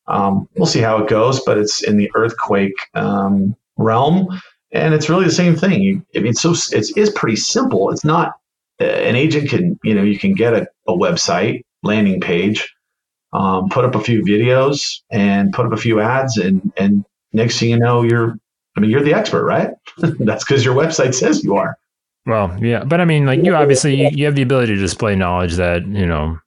um, 0.07 0.47
we'll 0.55 0.65
see 0.65 0.81
how 0.81 0.97
it 1.01 1.09
goes, 1.09 1.41
but 1.41 1.57
it's 1.57 1.83
in 1.83 1.97
the 1.97 2.11
earthquake 2.15 2.75
um, 2.93 3.55
realm, 3.77 4.27
and 4.71 4.93
it's 4.93 5.09
really 5.09 5.25
the 5.25 5.31
same 5.31 5.55
thing. 5.55 6.05
I 6.15 6.19
mean, 6.19 6.33
so 6.33 6.51
it's, 6.51 6.71
it's 6.71 7.11
pretty 7.15 7.37
simple. 7.37 7.91
It's 7.91 8.05
not 8.05 8.35
an 8.79 9.15
agent 9.15 9.49
can 9.49 9.79
you 9.83 9.93
know 9.93 10.03
you 10.03 10.19
can 10.19 10.33
get 10.33 10.53
a, 10.53 10.67
a 10.87 10.93
website 10.93 11.63
landing 11.83 12.19
page, 12.19 12.73
um, 13.33 13.69
put 13.69 13.85
up 13.85 13.95
a 13.95 14.01
few 14.01 14.23
videos, 14.23 15.01
and 15.11 15.53
put 15.53 15.65
up 15.65 15.73
a 15.73 15.77
few 15.77 15.99
ads, 15.99 16.37
and 16.37 16.71
and 16.77 17.05
next 17.33 17.59
thing 17.59 17.69
you 17.69 17.79
know, 17.79 18.03
you're 18.03 18.37
I 18.77 18.81
mean, 18.81 18.89
you're 18.91 19.03
the 19.03 19.13
expert, 19.13 19.45
right? 19.45 19.69
That's 19.97 20.43
because 20.43 20.65
your 20.65 20.75
website 20.75 21.13
says 21.13 21.43
you 21.43 21.55
are. 21.55 21.77
Well, 22.25 22.57
yeah, 22.61 22.83
but 22.83 22.99
I 22.99 23.05
mean, 23.05 23.25
like 23.25 23.43
you 23.43 23.55
obviously 23.55 23.95
you, 23.95 24.09
you 24.11 24.25
have 24.25 24.35
the 24.35 24.41
ability 24.41 24.75
to 24.75 24.81
display 24.81 25.15
knowledge 25.15 25.55
that 25.55 25.85
you 25.85 26.05
know 26.05 26.39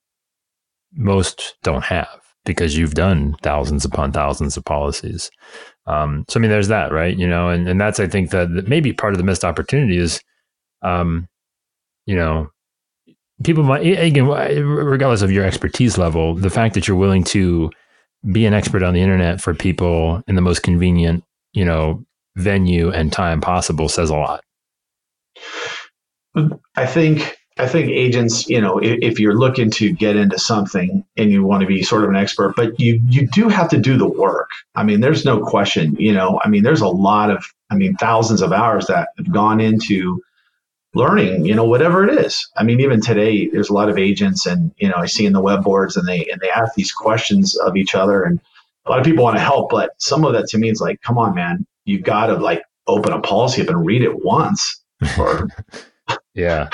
most 0.93 1.55
don't 1.63 1.85
have 1.85 2.21
because 2.45 2.77
you've 2.77 2.95
done 2.95 3.37
thousands 3.43 3.85
upon 3.85 4.11
thousands 4.11 4.57
of 4.57 4.65
policies. 4.65 5.31
Um, 5.87 6.25
so 6.29 6.39
I 6.39 6.41
mean, 6.41 6.51
there's 6.51 6.69
that, 6.69 6.93
right? 6.93 7.17
You 7.17 7.29
know, 7.29 7.49
and 7.49 7.69
and 7.69 7.81
that's 7.81 8.01
I 8.01 8.09
think 8.09 8.31
that 8.31 8.49
maybe 8.67 8.93
part 8.93 9.15
of 9.15 9.19
the 9.19 9.25
missed 9.25 9.45
opportunity 9.45 9.99
is, 9.99 10.21
um, 10.83 11.29
you 12.09 12.17
know, 12.17 12.51
people 13.45 13.63
might 13.65 13.83
again, 13.83 14.27
regardless 14.27 15.21
of 15.21 15.31
your 15.31 15.45
expertise 15.45 15.99
level, 15.99 16.35
the 16.35 16.49
fact 16.49 16.73
that 16.75 16.89
you're 16.89 16.97
willing 16.97 17.23
to 17.23 17.71
be 18.33 18.47
an 18.47 18.55
expert 18.55 18.83
on 18.83 18.95
the 18.95 19.03
internet 19.03 19.43
for 19.43 19.53
people 19.53 20.23
in 20.27 20.35
the 20.35 20.41
most 20.41 20.63
convenient, 20.63 21.23
you 21.53 21.67
know, 21.67 22.03
venue 22.35 22.91
and 22.91 23.13
time 23.13 23.43
possible 23.43 23.91
says 23.91 24.09
a 24.09 24.17
lot. 24.17 24.43
I 26.77 26.87
think 26.87 27.37
I 27.59 27.69
think 27.69 27.91
agents, 27.91 28.49
you 28.49 28.61
know, 28.61 28.79
if, 28.79 28.99
if, 29.03 29.21
you're 29.21 29.37
looking 29.37 29.71
to 29.73 29.93
get 29.93 30.17
into 30.17 30.39
something 30.39 31.05
and 31.19 31.31
you 31.31 31.43
want 31.43 31.61
to 31.61 31.67
be 31.67 31.83
sort 31.83 32.05
of 32.05 32.11
an 32.11 32.17
expert, 32.17 32.55
but 32.57 32.81
you 32.81 33.03
you 33.09 33.27
do 33.27 33.51
have 33.51 33.69
to 33.69 33.79
do 33.79 33.99
the 33.99 34.09
work. 34.09 34.49
I 34.77 34.83
mean, 34.83 35.03
there's 35.03 35.27
no 35.27 35.45
question. 35.45 35.95
You 35.99 36.15
know, 36.15 36.41
I 36.43 36.49
mean, 36.49 36.63
there's 36.63 36.81
a 36.81 36.89
lot 36.89 37.31
of, 37.31 37.45
I 37.69 37.75
mean, 37.75 37.97
thousands 37.97 38.41
of 38.41 38.53
hours 38.53 38.87
that 38.87 39.11
have 39.19 39.31
gone 39.31 39.61
into 39.61 40.23
learning. 40.99 41.47
You 41.47 41.55
know, 41.55 41.65
whatever 41.65 42.07
it 42.07 42.25
is. 42.25 42.47
I 42.57 42.65
mean, 42.65 42.81
even 42.81 43.01
today, 43.01 43.49
there's 43.49 43.71
a 43.71 43.75
lot 43.75 43.89
of 43.89 43.97
agents, 43.97 44.45
and 44.47 44.73
you 44.77 44.89
know, 44.89 44.97
I 44.97 45.07
see 45.07 45.25
in 45.25 45.33
the 45.33 45.41
web 45.41 45.63
boards, 45.63 45.97
and 45.97 46.07
they 46.07 46.27
and 46.27 46.41
they 46.41 46.51
ask 46.51 46.75
these 46.75 46.93
questions 46.93 47.57
of 47.57 47.77
each 47.77 47.95
other, 47.95 48.23
and 48.23 48.41
a 48.87 48.91
lot 48.91 48.99
of 48.99 49.05
people 49.05 49.25
want 49.25 49.37
to 49.37 49.43
help, 49.43 49.71
but 49.71 49.91
some 49.99 50.25
of 50.25 50.33
that 50.33 50.49
to 50.49 50.59
me 50.59 50.71
is 50.71 50.81
like, 50.81 51.01
come 51.03 51.19
on, 51.19 51.35
man, 51.35 51.67
you 51.85 52.01
got 52.01 52.27
to 52.27 52.35
like 52.35 52.63
open 52.87 53.13
a 53.13 53.21
policy 53.21 53.63
up 53.63 53.69
and 53.69 53.87
read 53.87 54.03
it 54.03 54.25
once. 54.25 54.83
Or 55.19 55.49
yeah 56.35 56.69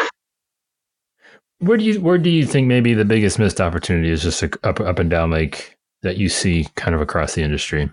where 1.64 1.78
do 1.78 1.84
you 1.84 2.00
where 2.00 2.18
do 2.18 2.30
you 2.30 2.46
think 2.46 2.66
maybe 2.66 2.94
the 2.94 3.04
biggest 3.04 3.38
missed 3.38 3.60
opportunity 3.60 4.10
is 4.10 4.22
just 4.22 4.42
up 4.42 4.80
up 4.80 4.98
and 4.98 5.10
down 5.10 5.30
like 5.30 5.76
that 6.02 6.16
you 6.18 6.28
see 6.28 6.68
kind 6.76 6.94
of 6.94 7.00
across 7.00 7.34
the 7.34 7.42
industry? 7.42 7.90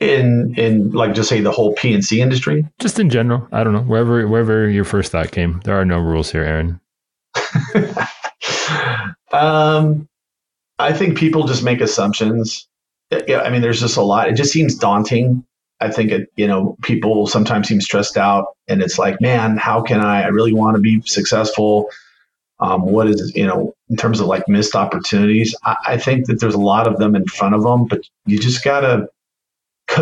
In 0.00 0.54
in 0.56 0.90
like 0.92 1.14
just 1.14 1.28
say 1.28 1.42
the 1.42 1.52
whole 1.52 1.74
P&C 1.74 2.20
industry? 2.22 2.66
Just 2.78 2.98
in 2.98 3.10
general. 3.10 3.46
I 3.52 3.62
don't 3.62 3.74
know. 3.74 3.82
Wherever 3.82 4.26
wherever 4.26 4.68
your 4.68 4.84
first 4.84 5.12
thought 5.12 5.30
came. 5.30 5.60
There 5.64 5.78
are 5.78 5.84
no 5.84 5.98
rules 5.98 6.32
here, 6.32 6.42
Aaron. 6.42 6.80
um 9.32 10.08
I 10.78 10.92
think 10.94 11.18
people 11.18 11.46
just 11.46 11.62
make 11.62 11.80
assumptions. 11.80 12.66
Yeah, 13.26 13.40
I 13.40 13.50
mean, 13.50 13.60
there's 13.60 13.80
just 13.80 13.96
a 13.96 14.02
lot. 14.02 14.28
It 14.28 14.36
just 14.36 14.52
seems 14.52 14.74
daunting. 14.76 15.44
I 15.80 15.90
think 15.90 16.10
it, 16.10 16.30
you 16.36 16.46
know, 16.46 16.76
people 16.82 17.26
sometimes 17.26 17.68
seem 17.68 17.80
stressed 17.80 18.16
out, 18.16 18.56
and 18.68 18.82
it's 18.82 18.98
like, 18.98 19.20
man, 19.20 19.56
how 19.56 19.82
can 19.82 20.00
I? 20.00 20.22
I 20.22 20.28
really 20.28 20.52
want 20.52 20.76
to 20.76 20.80
be 20.80 21.02
successful. 21.04 21.90
Um, 22.60 22.82
what 22.82 23.08
is, 23.08 23.32
you 23.34 23.46
know, 23.46 23.74
in 23.88 23.96
terms 23.96 24.20
of 24.20 24.26
like 24.26 24.46
missed 24.46 24.74
opportunities? 24.74 25.54
I, 25.64 25.76
I 25.86 25.96
think 25.96 26.26
that 26.26 26.40
there's 26.40 26.54
a 26.54 26.58
lot 26.58 26.86
of 26.86 26.98
them 26.98 27.14
in 27.14 27.26
front 27.26 27.54
of 27.54 27.62
them, 27.62 27.86
but 27.86 28.00
you 28.26 28.38
just 28.38 28.62
gotta 28.62 29.08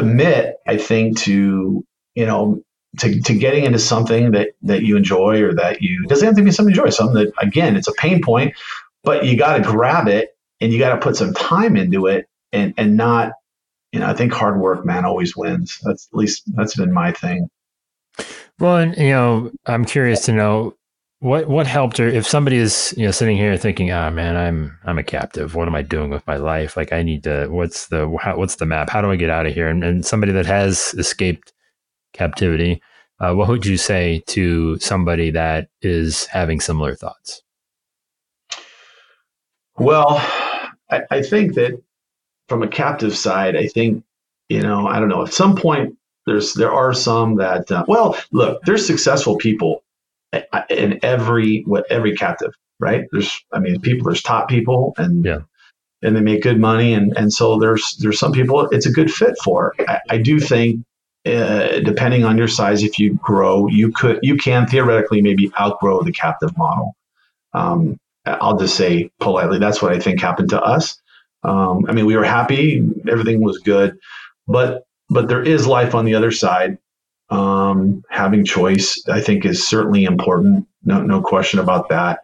commit. 0.00 0.56
I 0.66 0.76
think 0.76 1.18
to, 1.20 1.84
you 2.14 2.26
know, 2.26 2.62
to, 2.98 3.20
to 3.20 3.34
getting 3.34 3.64
into 3.64 3.78
something 3.78 4.32
that 4.32 4.50
that 4.62 4.82
you 4.82 4.96
enjoy 4.96 5.42
or 5.42 5.54
that 5.54 5.82
you 5.82 6.06
doesn't 6.06 6.26
have 6.26 6.36
to 6.36 6.42
be 6.42 6.50
something 6.50 6.74
you 6.74 6.80
enjoy. 6.80 6.90
Something 6.90 7.24
that 7.24 7.32
again, 7.40 7.76
it's 7.76 7.88
a 7.88 7.92
pain 7.92 8.22
point, 8.22 8.54
but 9.04 9.24
you 9.24 9.36
got 9.36 9.56
to 9.56 9.62
grab 9.62 10.08
it 10.08 10.30
and 10.60 10.72
you 10.72 10.78
got 10.78 10.94
to 10.94 11.00
put 11.00 11.16
some 11.16 11.34
time 11.34 11.76
into 11.76 12.06
it 12.06 12.26
and 12.52 12.74
and 12.76 12.96
not 12.96 13.32
you 13.92 14.00
know 14.00 14.06
i 14.06 14.14
think 14.14 14.32
hard 14.32 14.60
work 14.60 14.84
man 14.84 15.04
always 15.04 15.36
wins 15.36 15.78
that's 15.82 16.08
at 16.12 16.16
least 16.16 16.42
that's 16.54 16.76
been 16.76 16.92
my 16.92 17.12
thing 17.12 17.48
well 18.58 18.76
and 18.76 18.96
you 18.96 19.10
know 19.10 19.50
i'm 19.66 19.84
curious 19.84 20.24
to 20.24 20.32
know 20.32 20.74
what 21.20 21.48
what 21.48 21.66
helped 21.66 21.98
her? 21.98 22.06
If 22.06 22.26
somebody 22.26 22.56
is 22.56 22.94
you 22.96 23.04
know 23.04 23.10
sitting 23.10 23.36
here 23.36 23.56
thinking 23.56 23.90
ah 23.90 24.06
oh, 24.06 24.10
man 24.10 24.36
i'm 24.36 24.78
i'm 24.84 24.98
a 24.98 25.02
captive. 25.02 25.54
What 25.54 25.68
am 25.68 25.74
i 25.74 25.82
doing 25.82 26.10
with 26.10 26.26
my 26.26 26.36
life? 26.36 26.76
Like 26.76 26.92
i 26.92 27.02
need 27.02 27.24
to 27.24 27.48
what's 27.48 27.88
the 27.88 28.16
how, 28.20 28.36
what's 28.36 28.56
the 28.56 28.66
map? 28.66 28.90
How 28.90 29.02
do 29.02 29.10
i 29.10 29.16
get 29.16 29.30
out 29.30 29.46
of 29.46 29.54
here? 29.54 29.68
And, 29.68 29.82
and 29.82 30.06
somebody 30.06 30.32
that 30.32 30.46
has 30.46 30.94
escaped 30.98 31.52
captivity 32.12 32.80
uh, 33.20 33.34
what 33.34 33.48
would 33.48 33.66
you 33.66 33.76
say 33.76 34.22
to 34.28 34.78
somebody 34.78 35.30
that 35.32 35.68
is 35.82 36.26
having 36.26 36.60
similar 36.60 36.94
thoughts? 36.94 37.42
Well 39.76 40.22
I, 40.90 41.02
I 41.10 41.22
think 41.22 41.54
that 41.54 41.80
from 42.48 42.62
a 42.62 42.68
captive 42.68 43.16
side, 43.16 43.56
I 43.56 43.66
think 43.66 44.04
you 44.48 44.62
know 44.62 44.86
I 44.86 44.98
don't 44.98 45.08
know. 45.08 45.24
At 45.24 45.32
some 45.32 45.56
point, 45.56 45.96
there's 46.26 46.54
there 46.54 46.72
are 46.72 46.94
some 46.94 47.36
that 47.36 47.70
uh, 47.70 47.84
well, 47.88 48.16
look, 48.32 48.62
there's 48.62 48.86
successful 48.86 49.36
people 49.36 49.82
in 50.70 50.98
every 51.02 51.64
every 51.90 52.14
captive, 52.16 52.52
right? 52.80 53.04
There's 53.12 53.38
I 53.52 53.58
mean, 53.60 53.80
people 53.80 54.06
there's 54.06 54.22
top 54.22 54.48
people 54.48 54.94
and 54.98 55.24
yeah. 55.24 55.40
and 56.02 56.16
they 56.16 56.20
make 56.20 56.42
good 56.42 56.60
money 56.60 56.92
and 56.94 57.16
and 57.16 57.32
so 57.32 57.58
there's 57.58 57.96
there's 58.00 58.18
some 58.18 58.32
people 58.32 58.68
it's 58.70 58.86
a 58.86 58.92
good 58.92 59.10
fit 59.10 59.36
for. 59.42 59.74
I, 59.80 60.00
I 60.10 60.18
do 60.18 60.40
think 60.40 60.84
uh, 61.26 61.80
depending 61.80 62.24
on 62.24 62.38
your 62.38 62.48
size, 62.48 62.82
if 62.82 62.98
you 62.98 63.14
grow, 63.14 63.66
you 63.68 63.92
could 63.92 64.18
you 64.22 64.36
can 64.36 64.66
theoretically 64.66 65.20
maybe 65.20 65.50
outgrow 65.60 66.02
the 66.02 66.12
captive 66.12 66.56
model. 66.56 66.94
Um, 67.52 67.98
I'll 68.24 68.58
just 68.58 68.76
say 68.76 69.10
politely, 69.20 69.58
that's 69.58 69.80
what 69.80 69.92
I 69.92 69.98
think 69.98 70.20
happened 70.20 70.50
to 70.50 70.60
us. 70.60 71.00
Um, 71.44 71.86
I 71.88 71.92
mean, 71.92 72.06
we 72.06 72.16
were 72.16 72.24
happy, 72.24 72.86
everything 73.08 73.42
was 73.42 73.58
good, 73.58 73.98
but 74.46 74.84
but 75.08 75.28
there 75.28 75.42
is 75.42 75.66
life 75.66 75.94
on 75.94 76.04
the 76.04 76.14
other 76.14 76.30
side. 76.30 76.78
Um, 77.30 78.02
having 78.08 78.44
choice, 78.44 79.02
I 79.08 79.20
think, 79.20 79.44
is 79.44 79.68
certainly 79.68 80.04
important. 80.04 80.66
No, 80.84 81.02
no 81.02 81.20
question 81.20 81.60
about 81.60 81.90
that. 81.90 82.20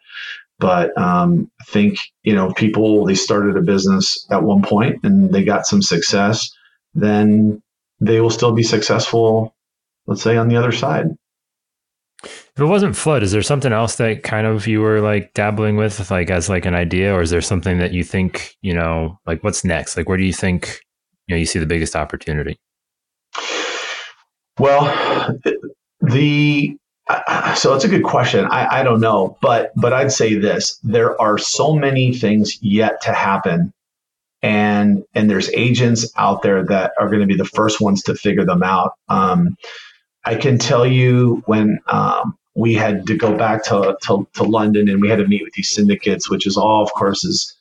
But 0.59 0.97
um, 0.97 1.51
I 1.61 1.65
think 1.65 1.99
you 2.23 2.35
know, 2.35 2.53
people 2.53 3.05
they 3.05 3.15
started 3.15 3.57
a 3.57 3.61
business 3.61 4.27
at 4.31 4.45
one 4.45 4.63
point 4.63 5.01
and 5.03 5.33
they 5.33 5.45
got 5.45 5.67
some 5.67 5.83
success, 5.83 6.51
then 6.95 7.63
they 8.01 8.21
will 8.21 8.31
still 8.31 8.53
be 8.53 8.63
successful. 8.63 9.55
Let's 10.07 10.23
say 10.23 10.37
on 10.37 10.49
the 10.49 10.57
other 10.57 10.73
side. 10.73 11.07
If 12.23 12.61
it 12.61 12.65
wasn't 12.65 12.97
flood, 12.97 13.23
is 13.23 13.33
there 13.33 13.43
something 13.43 13.73
else 13.73 13.97
that 13.97 14.23
kind 14.23 14.47
of 14.47 14.67
you 14.67 14.81
were 14.81 15.01
like 15.01 15.35
dabbling 15.35 15.77
with, 15.77 16.11
like 16.11 16.31
as 16.31 16.49
like 16.49 16.65
an 16.67 16.75
idea, 16.75 17.13
or 17.13 17.21
is 17.21 17.31
there 17.31 17.41
something 17.41 17.79
that 17.79 17.93
you 17.93 18.05
think 18.05 18.55
you 18.63 18.73
know, 18.73 19.19
like 19.27 19.43
what's 19.43 19.65
next? 19.65 19.97
Like 19.97 20.09
where 20.09 20.19
do 20.19 20.25
you 20.25 20.33
think 20.33 20.81
you 21.27 21.35
know 21.35 21.39
you 21.39 21.47
see 21.47 21.59
the 21.59 21.67
biggest 21.67 21.97
opportunity? 21.97 22.59
Well, 24.59 25.39
the 26.01 26.77
so 27.57 27.75
it's 27.75 27.85
a 27.85 27.89
good 27.89 28.05
question. 28.05 28.47
I, 28.47 28.81
I 28.81 28.83
don't 28.83 29.01
know, 29.01 29.37
but 29.43 29.73
but 29.77 29.93
I'd 29.93 30.13
say 30.13 30.35
this: 30.35 30.79
there 30.83 31.21
are 31.21 31.39
so 31.39 31.75
many 31.75 32.15
things 32.15 32.59
yet 32.63 33.01
to 33.03 33.13
happen, 33.13 33.73
and 34.43 35.05
and 35.15 35.29
there's 35.29 35.51
agents 35.51 36.11
out 36.17 36.43
there 36.43 36.65
that 36.67 36.93
are 36.99 37.09
going 37.09 37.21
to 37.21 37.27
be 37.27 37.37
the 37.37 37.45
first 37.45 37.81
ones 37.81 38.03
to 38.05 38.15
figure 38.15 38.45
them 38.45 38.63
out. 38.63 38.93
Um, 39.09 39.57
I 40.25 40.37
can 40.37 40.59
tell 40.59 40.87
you 40.87 41.43
when 41.47 41.79
um, 41.89 42.39
we 42.55 42.75
had 42.75 43.07
to 43.07 43.17
go 43.17 43.37
back 43.37 43.65
to, 43.65 43.97
to, 44.03 44.27
to 44.35 44.43
London 44.43 44.89
and 44.89 45.01
we 45.01 45.09
had 45.09 45.19
to 45.19 45.27
meet 45.27 45.43
with 45.45 45.53
these 45.55 45.71
syndicates, 45.71 46.31
which 46.31 46.47
is 46.47 46.57
all, 46.57 46.83
of 46.83 46.93
course, 46.95 47.25
is 47.25 47.55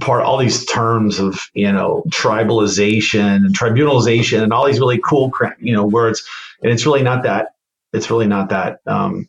part 0.00 0.24
all 0.24 0.38
these 0.38 0.64
terms 0.66 1.18
of 1.18 1.40
you 1.54 1.70
know 1.70 2.02
tribalization 2.08 3.36
and 3.36 3.56
tribunalization 3.56 4.42
and 4.42 4.52
all 4.52 4.66
these 4.66 4.80
really 4.80 5.00
cool 5.04 5.30
you 5.58 5.72
know 5.72 5.84
words, 5.84 6.22
and 6.62 6.72
it's 6.72 6.86
really 6.86 7.02
not 7.02 7.22
that. 7.24 7.54
It's 7.92 8.10
really 8.10 8.26
not 8.26 8.48
that. 8.50 8.80
Um, 8.86 9.28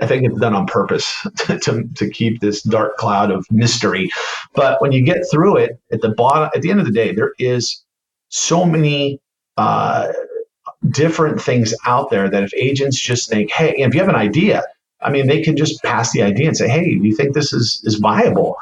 I 0.00 0.06
think 0.06 0.24
it's 0.24 0.38
done 0.38 0.54
on 0.54 0.66
purpose 0.66 1.26
to, 1.38 1.58
to, 1.58 1.88
to, 1.96 2.08
keep 2.08 2.40
this 2.40 2.62
dark 2.62 2.96
cloud 2.96 3.32
of 3.32 3.44
mystery. 3.50 4.10
But 4.54 4.80
when 4.80 4.92
you 4.92 5.02
get 5.02 5.28
through 5.28 5.56
it, 5.56 5.80
at 5.92 6.00
the 6.00 6.10
bottom, 6.10 6.50
at 6.54 6.62
the 6.62 6.70
end 6.70 6.78
of 6.78 6.86
the 6.86 6.92
day, 6.92 7.12
there 7.12 7.32
is 7.38 7.84
so 8.28 8.64
many 8.64 9.20
uh, 9.56 10.12
different 10.90 11.40
things 11.40 11.74
out 11.84 12.10
there 12.10 12.30
that 12.30 12.42
if 12.44 12.54
agents 12.54 12.98
just 13.00 13.28
think, 13.28 13.50
hey, 13.50 13.74
if 13.76 13.92
you 13.92 14.00
have 14.00 14.08
an 14.08 14.14
idea, 14.14 14.62
I 15.00 15.10
mean, 15.10 15.26
they 15.26 15.42
can 15.42 15.56
just 15.56 15.82
pass 15.82 16.12
the 16.12 16.22
idea 16.22 16.48
and 16.48 16.56
say, 16.56 16.68
hey, 16.68 16.94
do 16.94 17.04
you 17.04 17.14
think 17.14 17.34
this 17.34 17.52
is, 17.52 17.80
is 17.84 17.96
viable? 17.96 18.56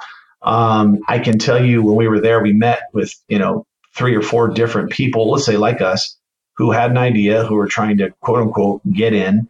Um, 0.45 0.99
I 1.09 1.19
can 1.19 1.39
tell 1.39 1.63
you 1.65 1.83
when 1.83 1.97
we 1.97 2.09
were 2.09 2.21
there, 2.21 2.43
we 2.43 2.53
met 2.53 2.83
with, 2.93 3.15
you 3.29 3.39
know, 3.39 3.67
three 3.97 4.15
or 4.15 4.23
four 4.23 4.49
different 4.49 4.91
people, 4.91 5.31
let's 5.31 5.47
say 5.47 5.57
like 5.57 5.81
us, 5.81 6.17
who 6.57 6.71
had 6.71 6.91
an 6.91 6.99
idea, 6.99 7.45
who 7.45 7.55
were 7.55 7.67
trying 7.67 7.97
to 7.99 8.11
quote 8.21 8.41
unquote 8.41 8.81
get 8.93 9.13
in. 9.13 9.49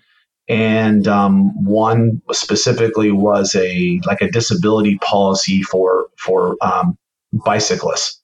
And 0.48 1.08
um, 1.08 1.64
one 1.64 2.20
specifically 2.32 3.10
was 3.10 3.54
a 3.54 4.00
like 4.04 4.20
a 4.20 4.30
disability 4.30 4.98
policy 4.98 5.62
for 5.62 6.06
for 6.18 6.56
um, 6.60 6.98
bicyclists 7.32 8.20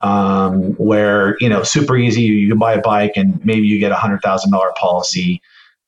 um, 0.00 0.74
where 0.74 1.36
you 1.40 1.48
know 1.48 1.62
super 1.62 1.96
easy. 1.96 2.22
You 2.22 2.48
can 2.48 2.58
buy 2.58 2.74
a 2.74 2.80
bike 2.80 3.12
and 3.16 3.44
maybe 3.44 3.66
you 3.66 3.78
get 3.78 3.92
a 3.92 3.96
hundred 3.96 4.22
thousand 4.22 4.52
dollar 4.52 4.72
policy. 4.76 5.40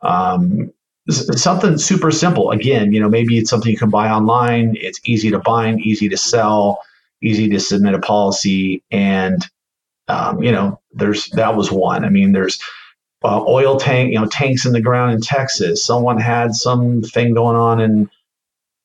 Um, 0.03 0.73
something 1.11 1.79
super 1.79 2.11
simple. 2.11 2.51
Again, 2.51 2.93
you 2.93 3.01
know 3.01 3.09
maybe 3.09 3.39
it's 3.39 3.51
something 3.51 3.71
you 3.71 3.79
can 3.79 3.91
buy 3.91 4.11
online. 4.11 4.77
It's 4.81 5.01
easy 5.05 5.31
to 5.31 5.39
bind, 5.39 5.81
easy 5.81 6.09
to 6.09 6.17
sell, 6.17 6.81
easy 7.23 7.49
to 7.49 7.61
submit 7.61 7.95
a 7.95 7.99
policy, 7.99 8.83
and 8.91 9.45
um, 10.09 10.43
you 10.43 10.53
know 10.53 10.81
there's 10.93 11.27
that 11.31 11.57
was 11.57 11.71
one. 11.71 12.05
I 12.05 12.11
mean 12.11 12.33
there's 12.33 12.59
uh, 13.25 13.43
oil 13.47 13.79
tank, 13.79 14.13
you 14.13 14.19
know, 14.19 14.27
tanks 14.27 14.65
in 14.65 14.73
the 14.73 14.81
ground 14.81 15.13
in 15.13 15.21
Texas. 15.21 15.85
Someone 15.85 16.19
had 16.19 16.55
something 16.55 17.35
going 17.35 17.57
on 17.57 17.81
in 17.81 18.11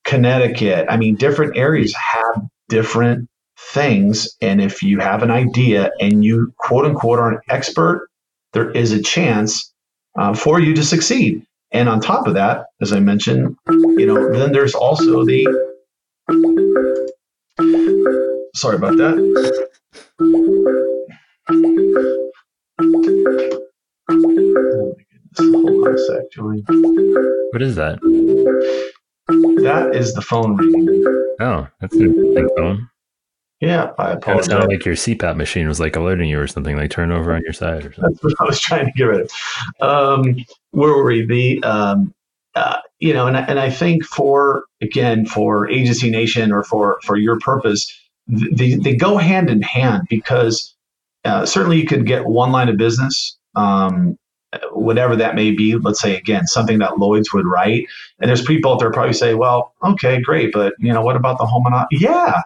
Connecticut. 0.05 0.87
I 0.89 0.97
mean, 0.97 1.15
different 1.15 1.55
areas 1.55 1.93
have 1.95 2.41
different 2.69 3.29
things. 3.57 4.35
And 4.41 4.61
if 4.61 4.81
you 4.81 4.99
have 4.99 5.23
an 5.23 5.31
idea 5.31 5.91
and 5.99 6.23
you 6.23 6.53
quote 6.57 6.85
unquote 6.85 7.19
are 7.19 7.33
an 7.33 7.39
expert, 7.49 8.09
there 8.53 8.71
is 8.71 8.91
a 8.91 9.01
chance 9.01 9.71
uh, 10.17 10.33
for 10.33 10.59
you 10.59 10.73
to 10.75 10.83
succeed. 10.83 11.45
And 11.73 11.89
on 11.89 11.99
top 11.99 12.27
of 12.27 12.35
that, 12.35 12.65
as 12.81 12.93
I 12.93 12.99
mentioned, 12.99 13.57
you 13.67 14.05
know, 14.05 14.31
then 14.31 14.51
there's 14.51 14.75
also 14.75 15.25
the 15.25 15.47
sorry 18.55 18.75
about 18.75 18.95
that. 18.97 19.15
Oh 23.89 24.95
Hold 25.39 25.87
on 25.87 25.93
a 25.93 25.97
sec, 25.97 26.31
Joey. 26.31 26.63
What 27.51 27.61
is 27.63 27.75
that? 27.75 27.99
That 29.63 29.95
is 29.95 30.13
the 30.13 30.21
phone 30.21 30.55
ringing. 30.55 31.03
Oh, 31.39 31.67
that's 31.81 31.95
a 31.95 32.07
big 32.07 32.47
phone. 32.55 32.87
Yeah, 33.63 33.93
I 33.97 34.11
apologize. 34.11 34.47
It 34.47 34.49
sounded 34.49 34.67
like 34.67 34.83
your 34.83 34.95
CPAP 34.95 35.37
machine 35.37 35.69
was 35.69 35.79
like 35.79 35.95
alerting 35.95 36.27
you 36.27 36.37
or 36.37 36.47
something, 36.47 36.75
like 36.75 36.91
turn 36.91 37.13
over 37.13 37.33
on 37.33 37.41
your 37.43 37.53
side 37.53 37.85
or 37.85 37.93
something. 37.93 38.11
That's 38.11 38.23
what 38.23 38.35
I 38.41 38.43
was 38.43 38.59
trying 38.59 38.87
to 38.87 38.91
get 38.91 39.05
rid 39.05 39.21
of. 39.21 39.31
Um, 39.79 40.35
where 40.71 40.89
were 40.89 41.05
we? 41.05 41.25
The 41.25 41.63
um, 41.63 42.13
uh, 42.55 42.79
you 42.99 43.13
know, 43.13 43.25
and 43.25 43.37
and 43.37 43.59
I 43.59 43.69
think 43.69 44.03
for 44.03 44.65
again 44.81 45.25
for 45.25 45.69
Agency 45.69 46.09
Nation 46.09 46.51
or 46.51 46.65
for 46.65 46.99
for 47.03 47.15
your 47.15 47.39
purpose, 47.39 47.89
they 48.27 48.75
they 48.75 48.97
go 48.97 49.15
hand 49.15 49.49
in 49.49 49.61
hand 49.61 50.07
because 50.09 50.75
uh, 51.23 51.45
certainly 51.45 51.79
you 51.79 51.87
could 51.87 52.05
get 52.05 52.25
one 52.25 52.51
line 52.51 52.67
of 52.67 52.75
business. 52.75 53.37
Um, 53.55 54.17
whatever 54.71 55.15
that 55.15 55.35
may 55.35 55.51
be, 55.51 55.75
let's 55.75 56.01
say 56.01 56.17
again, 56.17 56.45
something 56.47 56.79
that 56.79 56.99
Lloyd's 56.99 57.33
would 57.33 57.47
write. 57.47 57.87
And 58.19 58.29
there's 58.29 58.43
people 58.43 58.73
out 58.73 58.79
there 58.79 58.91
probably 58.91 59.13
say, 59.13 59.33
well, 59.33 59.73
okay, 59.83 60.21
great, 60.21 60.51
but 60.53 60.73
you 60.77 60.93
know, 60.93 61.01
what 61.01 61.15
about 61.15 61.39
the 61.39 61.45
home 61.45 61.65
and 61.65 61.85
yeah, 61.91 62.41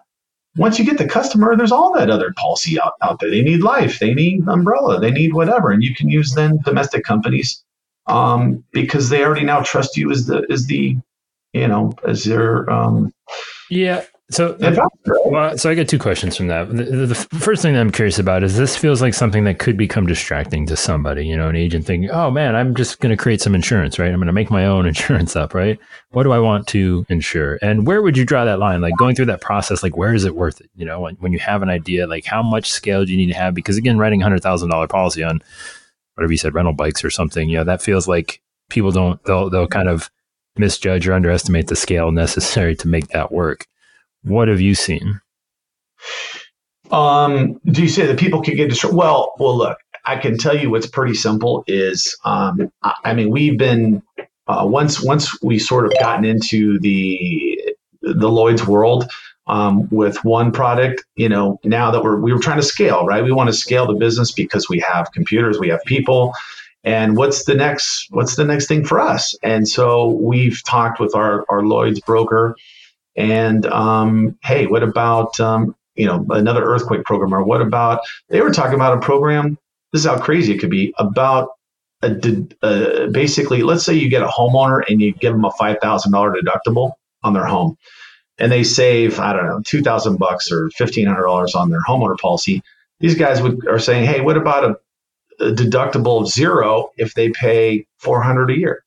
once 0.57 0.79
you 0.79 0.85
get 0.85 0.97
the 0.97 1.07
customer, 1.07 1.55
there's 1.55 1.71
all 1.71 1.93
that 1.93 2.09
other 2.09 2.33
policy 2.35 2.79
out, 2.81 2.93
out 3.01 3.19
there. 3.19 3.29
They 3.29 3.41
need 3.41 3.61
life, 3.61 3.99
they 3.99 4.13
need 4.13 4.47
umbrella, 4.47 4.99
they 4.99 5.11
need 5.11 5.33
whatever, 5.33 5.71
and 5.71 5.83
you 5.83 5.93
can 5.93 6.09
use 6.09 6.33
then 6.33 6.59
domestic 6.65 7.03
companies 7.03 7.63
um, 8.07 8.63
because 8.71 9.09
they 9.09 9.23
already 9.23 9.45
now 9.45 9.61
trust 9.61 9.95
you 9.97 10.11
as 10.11 10.25
the 10.25 10.45
as 10.49 10.67
the 10.67 10.97
you 11.53 11.67
know 11.67 11.93
as 12.05 12.23
their 12.23 12.69
um, 12.69 13.13
yeah. 13.69 14.03
So, 14.29 14.57
well, 15.25 15.57
so 15.57 15.69
I 15.69 15.73
get 15.73 15.87
two 15.87 15.97
questions 15.97 16.35
from 16.35 16.47
that. 16.47 16.67
The, 16.67 16.83
the, 16.83 17.05
the, 17.05 17.15
first 17.15 17.61
thing 17.61 17.75
that 17.75 17.79
I'm 17.79 17.91
curious 17.91 18.19
about 18.19 18.43
is 18.43 18.57
this 18.57 18.75
feels 18.75 19.01
like 19.01 19.13
something 19.13 19.45
that 19.45 19.57
could 19.57 19.77
become 19.77 20.05
distracting 20.05 20.65
to 20.65 20.75
somebody, 20.75 21.25
you 21.25 21.37
know, 21.37 21.47
an 21.47 21.55
agent 21.55 21.85
thinking, 21.85 22.09
oh 22.11 22.29
man, 22.29 22.53
I'm 22.53 22.75
just 22.75 22.99
going 22.99 23.11
to 23.11 23.21
create 23.21 23.39
some 23.39 23.55
insurance, 23.55 23.97
right? 23.97 24.11
I'm 24.11 24.17
going 24.17 24.27
to 24.27 24.33
make 24.33 24.51
my 24.51 24.65
own 24.65 24.85
insurance 24.87 25.37
up, 25.37 25.53
right? 25.53 25.79
What 26.09 26.23
do 26.23 26.33
I 26.33 26.39
want 26.39 26.67
to 26.69 27.05
insure? 27.07 27.57
And 27.61 27.87
where 27.87 28.01
would 28.01 28.17
you 28.17 28.25
draw 28.25 28.43
that 28.43 28.59
line? 28.59 28.81
Like 28.81 28.97
going 28.97 29.15
through 29.15 29.27
that 29.27 29.39
process, 29.39 29.81
like 29.81 29.95
where 29.95 30.13
is 30.13 30.25
it 30.25 30.35
worth 30.35 30.59
it? 30.59 30.69
You 30.75 30.85
know, 30.85 30.99
when, 30.99 31.15
when 31.15 31.31
you 31.31 31.39
have 31.39 31.61
an 31.61 31.69
idea, 31.69 32.05
like 32.05 32.25
how 32.25 32.43
much 32.43 32.69
scale 32.69 33.05
do 33.05 33.11
you 33.11 33.17
need 33.17 33.31
to 33.31 33.39
have? 33.39 33.53
Because 33.53 33.77
again, 33.77 33.97
writing 33.97 34.19
$100,000 34.19 34.89
policy 34.89 35.23
on 35.23 35.41
whatever 36.15 36.33
you 36.33 36.37
said, 36.37 36.53
rental 36.53 36.73
bikes 36.73 37.01
or 37.01 37.09
something, 37.09 37.47
you 37.47 37.59
know, 37.59 37.63
that 37.63 37.81
feels 37.81 38.09
like 38.09 38.41
people 38.69 38.91
don't, 38.91 39.23
they'll, 39.23 39.49
they'll 39.49 39.67
kind 39.67 39.87
of 39.87 40.11
misjudge 40.57 41.07
or 41.07 41.13
underestimate 41.13 41.67
the 41.67 41.77
scale 41.77 42.11
necessary 42.11 42.75
to 42.75 42.89
make 42.89 43.07
that 43.09 43.31
work. 43.31 43.65
What 44.27 44.47
have 44.47 44.59
you 44.59 44.75
seen? 44.75 45.21
Um, 46.91 47.59
do 47.65 47.81
you 47.81 47.89
say 47.89 48.05
that 48.05 48.19
people 48.19 48.41
can 48.41 48.55
get 48.55 48.69
destroyed? 48.69 48.93
Well, 48.93 49.33
well, 49.39 49.57
look, 49.57 49.77
I 50.05 50.17
can 50.17 50.37
tell 50.37 50.55
you 50.55 50.69
what's 50.69 50.87
pretty 50.87 51.13
simple 51.13 51.63
is, 51.67 52.17
um, 52.25 52.71
I, 52.83 52.93
I 53.05 53.13
mean, 53.13 53.29
we've 53.29 53.57
been 53.57 54.01
uh, 54.47 54.65
once 54.65 55.01
once 55.01 55.41
we 55.41 55.59
sort 55.59 55.85
of 55.85 55.93
gotten 55.99 56.25
into 56.25 56.79
the 56.79 57.73
the 58.01 58.29
Lloyd's 58.29 58.65
world 58.65 59.09
um, 59.47 59.87
with 59.89 60.23
one 60.23 60.51
product. 60.51 61.03
You 61.15 61.29
know, 61.29 61.59
now 61.63 61.91
that 61.91 62.03
we're 62.03 62.19
we 62.19 62.33
were 62.33 62.39
trying 62.39 62.57
to 62.57 62.65
scale, 62.65 63.05
right? 63.05 63.23
We 63.23 63.31
want 63.31 63.49
to 63.49 63.53
scale 63.53 63.85
the 63.85 63.95
business 63.95 64.31
because 64.31 64.69
we 64.69 64.79
have 64.79 65.11
computers, 65.11 65.59
we 65.59 65.69
have 65.69 65.83
people, 65.85 66.33
and 66.83 67.17
what's 67.17 67.43
the 67.45 67.55
next 67.55 68.07
what's 68.11 68.35
the 68.35 68.45
next 68.45 68.67
thing 68.67 68.85
for 68.85 68.99
us? 68.99 69.35
And 69.43 69.67
so 69.67 70.07
we've 70.21 70.63
talked 70.63 70.99
with 70.99 71.15
our 71.15 71.45
our 71.49 71.63
Lloyd's 71.63 71.99
broker 71.99 72.55
and 73.17 73.65
um, 73.65 74.37
hey, 74.43 74.67
what 74.67 74.83
about 74.83 75.39
um, 75.39 75.75
you 75.95 76.05
know 76.05 76.25
another 76.29 76.63
earthquake 76.63 77.03
program? 77.03 77.33
Or 77.33 77.43
what 77.43 77.61
about 77.61 78.01
they 78.29 78.41
were 78.41 78.51
talking 78.51 78.75
about 78.75 78.97
a 78.97 79.01
program? 79.01 79.57
This 79.91 80.01
is 80.01 80.05
how 80.05 80.19
crazy 80.19 80.53
it 80.53 80.59
could 80.59 80.69
be 80.69 80.93
about 80.97 81.49
a, 82.03 82.45
uh, 82.61 83.07
basically. 83.07 83.63
Let's 83.63 83.83
say 83.83 83.95
you 83.95 84.09
get 84.09 84.21
a 84.21 84.27
homeowner 84.27 84.83
and 84.87 85.01
you 85.01 85.13
give 85.13 85.33
them 85.33 85.45
a 85.45 85.51
five 85.51 85.77
thousand 85.81 86.11
dollar 86.11 86.33
deductible 86.33 86.91
on 87.23 87.33
their 87.33 87.45
home, 87.45 87.77
and 88.37 88.51
they 88.51 88.63
save 88.63 89.19
I 89.19 89.33
don't 89.33 89.47
know 89.47 89.61
two 89.65 89.81
thousand 89.81 90.17
bucks 90.17 90.51
or 90.51 90.69
fifteen 90.69 91.07
hundred 91.07 91.25
dollars 91.25 91.55
on 91.55 91.71
their 91.71 91.81
homeowner 91.81 92.17
policy. 92.19 92.61
These 92.99 93.15
guys 93.15 93.41
would, 93.41 93.67
are 93.67 93.79
saying, 93.79 94.05
hey, 94.05 94.21
what 94.21 94.37
about 94.37 94.63
a, 94.63 95.45
a 95.45 95.51
deductible 95.51 96.21
of 96.21 96.27
zero 96.27 96.89
if 96.97 97.15
they 97.15 97.29
pay 97.29 97.87
four 97.97 98.21
hundred 98.21 98.51
a 98.51 98.57
year? 98.57 98.83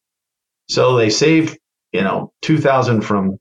So 0.69 0.95
they 0.95 1.11
save 1.11 1.59
you 1.93 2.03
know 2.03 2.33
two 2.43 2.59
thousand 2.59 3.01
from 3.01 3.40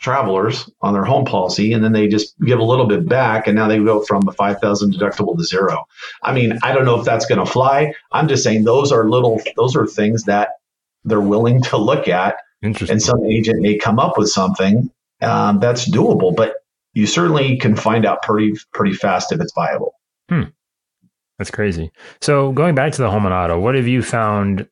travelers 0.00 0.68
on 0.80 0.94
their 0.94 1.04
home 1.04 1.26
policy 1.26 1.72
and 1.74 1.84
then 1.84 1.92
they 1.92 2.08
just 2.08 2.34
give 2.40 2.58
a 2.58 2.64
little 2.64 2.86
bit 2.86 3.06
back 3.06 3.46
and 3.46 3.54
now 3.54 3.68
they 3.68 3.78
go 3.78 4.02
from 4.02 4.26
a 4.26 4.32
5000 4.32 4.94
deductible 4.94 5.36
to 5.36 5.44
zero. 5.44 5.84
I 6.22 6.32
mean 6.32 6.58
i 6.62 6.72
don't 6.72 6.86
know 6.86 6.98
if 6.98 7.04
that's 7.04 7.26
going 7.26 7.38
to 7.38 7.50
fly. 7.50 7.94
I'm 8.10 8.26
just 8.26 8.42
saying 8.42 8.64
those 8.64 8.90
are 8.90 9.08
little 9.08 9.40
those 9.56 9.76
are 9.76 9.86
things 9.86 10.24
that 10.24 10.50
they're 11.04 11.20
willing 11.20 11.62
to 11.64 11.76
look 11.76 12.08
at. 12.08 12.36
And 12.90 13.02
some 13.02 13.24
agent 13.24 13.60
may 13.60 13.76
come 13.76 13.98
up 13.98 14.18
with 14.18 14.28
something 14.30 14.90
um, 15.20 15.60
that's 15.60 15.88
doable 15.88 16.34
but 16.34 16.54
you 16.94 17.06
certainly 17.06 17.58
can 17.58 17.76
find 17.76 18.06
out 18.06 18.22
pretty 18.22 18.54
pretty 18.72 18.94
fast 18.94 19.32
if 19.32 19.40
it's 19.40 19.52
viable. 19.52 19.94
Hmm. 20.30 20.44
that's 21.38 21.50
crazy. 21.50 21.90
So 22.22 22.52
going 22.52 22.74
back 22.74 22.92
to 22.92 23.02
the 23.02 23.10
home 23.10 23.26
and 23.26 23.34
auto 23.34 23.60
what 23.60 23.74
have 23.74 23.86
you 23.86 24.02
found 24.02 24.66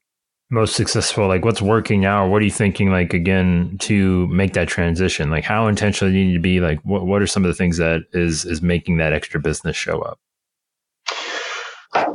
most 0.50 0.74
successful? 0.74 1.28
Like 1.28 1.44
what's 1.44 1.62
working 1.62 2.00
now 2.00 2.24
or 2.24 2.30
what 2.30 2.42
are 2.42 2.44
you 2.44 2.50
thinking 2.50 2.90
like 2.90 3.14
again 3.14 3.76
to 3.80 4.26
make 4.28 4.54
that 4.54 4.68
transition? 4.68 5.30
Like 5.30 5.44
how 5.44 5.66
intentional 5.66 6.12
you 6.12 6.24
need 6.24 6.34
to 6.34 6.40
be? 6.40 6.61
Like 6.61 6.80
what, 6.84 7.06
what 7.06 7.22
are 7.22 7.26
some 7.26 7.44
of 7.44 7.48
the 7.48 7.54
things 7.54 7.76
that 7.78 8.02
is 8.12 8.44
is 8.44 8.62
making 8.62 8.98
that 8.98 9.12
extra 9.12 9.40
business 9.40 9.76
show 9.76 10.00
up? 10.00 10.18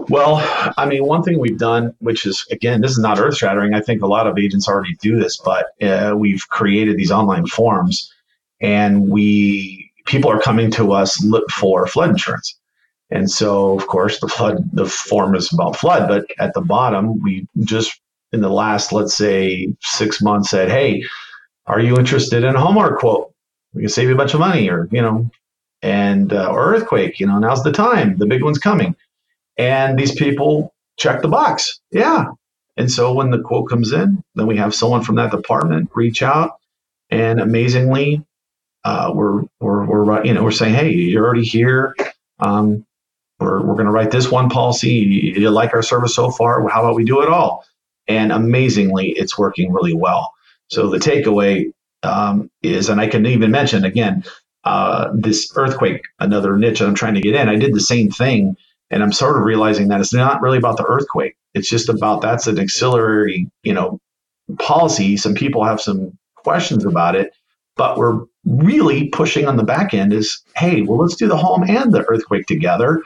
Well 0.09 0.37
i 0.77 0.85
mean 0.85 1.05
one 1.05 1.23
thing 1.23 1.39
we've 1.39 1.57
done 1.57 1.95
which 1.99 2.25
is 2.25 2.45
again 2.51 2.81
this 2.81 2.91
is 2.91 2.99
not 2.99 3.19
earth 3.19 3.37
shattering 3.37 3.73
i 3.73 3.79
think 3.79 4.01
a 4.01 4.07
lot 4.07 4.27
of 4.27 4.37
agents 4.37 4.67
already 4.67 4.95
do 5.01 5.17
this 5.17 5.37
but 5.37 5.67
uh, 5.81 6.13
we've 6.15 6.47
created 6.49 6.97
these 6.97 7.09
online 7.09 7.47
forms 7.47 8.13
and 8.61 9.09
we 9.09 9.91
people 10.05 10.29
are 10.29 10.39
coming 10.39 10.71
to 10.71 10.91
us 10.91 11.23
look 11.23 11.49
for 11.49 11.87
flood 11.87 12.09
insurance. 12.11 12.57
And 13.09 13.29
so, 13.29 13.77
of 13.77 13.87
course, 13.87 14.19
the 14.19 14.27
flood, 14.27 14.69
the 14.73 14.85
form 14.85 15.35
is 15.35 15.51
about 15.53 15.75
flood, 15.75 16.07
but 16.07 16.25
at 16.39 16.53
the 16.53 16.61
bottom, 16.61 17.21
we 17.21 17.47
just 17.59 17.99
in 18.33 18.41
the 18.41 18.49
last, 18.49 18.91
let's 18.91 19.15
say, 19.15 19.73
six 19.81 20.21
months 20.21 20.49
said, 20.49 20.69
Hey, 20.69 21.03
are 21.67 21.79
you 21.79 21.95
interested 21.95 22.43
in 22.43 22.55
a 22.55 22.59
homeowner 22.59 22.97
quote? 22.97 23.31
We 23.73 23.83
can 23.83 23.89
save 23.89 24.09
you 24.09 24.15
a 24.15 24.17
bunch 24.17 24.33
of 24.33 24.39
money 24.39 24.69
or, 24.69 24.89
you 24.91 25.01
know, 25.01 25.29
and, 25.81 26.33
uh, 26.33 26.49
or 26.51 26.73
earthquake, 26.73 27.19
you 27.19 27.27
know, 27.27 27.39
now's 27.39 27.63
the 27.63 27.71
time. 27.71 28.17
The 28.17 28.25
big 28.25 28.43
one's 28.43 28.57
coming. 28.57 28.95
And 29.57 29.97
these 29.97 30.13
people 30.13 30.73
check 30.97 31.21
the 31.21 31.27
box. 31.27 31.79
Yeah. 31.91 32.25
And 32.75 32.91
so 32.91 33.13
when 33.13 33.29
the 33.29 33.39
quote 33.39 33.69
comes 33.69 33.93
in, 33.93 34.23
then 34.35 34.47
we 34.47 34.57
have 34.57 34.73
someone 34.73 35.03
from 35.03 35.15
that 35.15 35.31
department 35.31 35.89
reach 35.93 36.23
out. 36.23 36.57
And 37.11 37.39
amazingly, 37.39 38.25
uh, 38.83 39.11
we're, 39.13 39.43
we're, 39.59 39.85
we're, 39.85 40.25
you 40.25 40.33
know, 40.33 40.43
we're 40.43 40.51
saying, 40.51 40.73
Hey, 40.73 40.91
you're 40.91 41.23
already 41.23 41.43
here. 41.43 41.95
Um, 42.39 42.85
we're, 43.39 43.61
we're 43.61 43.75
going 43.75 43.85
to 43.85 43.91
write 43.91 44.11
this 44.11 44.31
one 44.31 44.49
policy. 44.49 44.89
You, 44.89 45.33
you 45.33 45.49
like 45.51 45.73
our 45.73 45.83
service 45.83 46.15
so 46.15 46.31
far? 46.31 46.67
How 46.67 46.83
about 46.83 46.95
we 46.95 47.05
do 47.05 47.21
it 47.21 47.29
all? 47.29 47.65
And 48.07 48.31
amazingly, 48.31 49.09
it's 49.11 49.37
working 49.37 49.71
really 49.73 49.93
well. 49.93 50.33
So 50.69 50.89
the 50.89 50.97
takeaway 50.97 51.71
um, 52.03 52.49
is, 52.63 52.89
and 52.89 53.01
I 53.01 53.07
can 53.07 53.25
even 53.25 53.51
mention 53.51 53.85
again, 53.85 54.23
uh, 54.63 55.11
this 55.15 55.51
earthquake, 55.55 56.03
another 56.19 56.57
niche 56.57 56.81
I'm 56.81 56.95
trying 56.95 57.15
to 57.15 57.21
get 57.21 57.35
in. 57.35 57.49
I 57.49 57.55
did 57.57 57.73
the 57.73 57.81
same 57.81 58.11
thing, 58.11 58.55
and 58.91 59.03
I'm 59.03 59.11
sort 59.13 59.37
of 59.37 59.43
realizing 59.43 59.89
that 59.89 60.01
it's 60.01 60.13
not 60.13 60.41
really 60.41 60.57
about 60.57 60.77
the 60.77 60.85
earthquake. 60.85 61.35
It's 61.53 61.69
just 61.69 61.89
about 61.89 62.21
that's 62.21 62.47
an 62.47 62.59
auxiliary, 62.59 63.49
you 63.63 63.73
know, 63.73 63.99
policy. 64.59 65.17
Some 65.17 65.35
people 65.35 65.63
have 65.63 65.81
some 65.81 66.17
questions 66.35 66.85
about 66.85 67.15
it, 67.15 67.33
but 67.75 67.97
we're 67.97 68.21
really 68.45 69.09
pushing 69.09 69.47
on 69.47 69.57
the 69.57 69.63
back 69.63 69.93
end 69.93 70.13
is, 70.13 70.43
hey, 70.55 70.81
well, 70.81 70.99
let's 70.99 71.15
do 71.15 71.27
the 71.27 71.37
home 71.37 71.63
and 71.63 71.93
the 71.93 72.05
earthquake 72.07 72.45
together. 72.47 73.01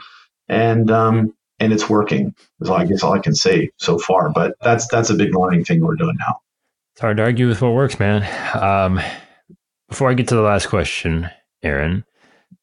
And 0.48 0.90
um, 0.90 1.34
and 1.60 1.72
it's 1.72 1.88
working. 1.88 2.34
Is 2.60 2.70
I 2.70 2.84
guess 2.84 3.02
all 3.02 3.12
I 3.12 3.18
can 3.18 3.34
say 3.34 3.70
so 3.76 3.98
far. 3.98 4.30
But 4.30 4.54
that's 4.62 4.86
that's 4.88 5.10
a 5.10 5.14
big 5.14 5.34
learning 5.34 5.64
thing 5.64 5.80
we're 5.80 5.96
doing 5.96 6.16
now. 6.18 6.40
It's 6.94 7.00
hard 7.00 7.16
to 7.18 7.22
argue 7.22 7.48
with 7.48 7.62
what 7.62 7.74
works, 7.74 7.98
man. 7.98 8.26
Um, 8.60 9.00
before 9.88 10.10
I 10.10 10.14
get 10.14 10.28
to 10.28 10.34
the 10.34 10.42
last 10.42 10.66
question, 10.66 11.30
Aaron, 11.62 12.04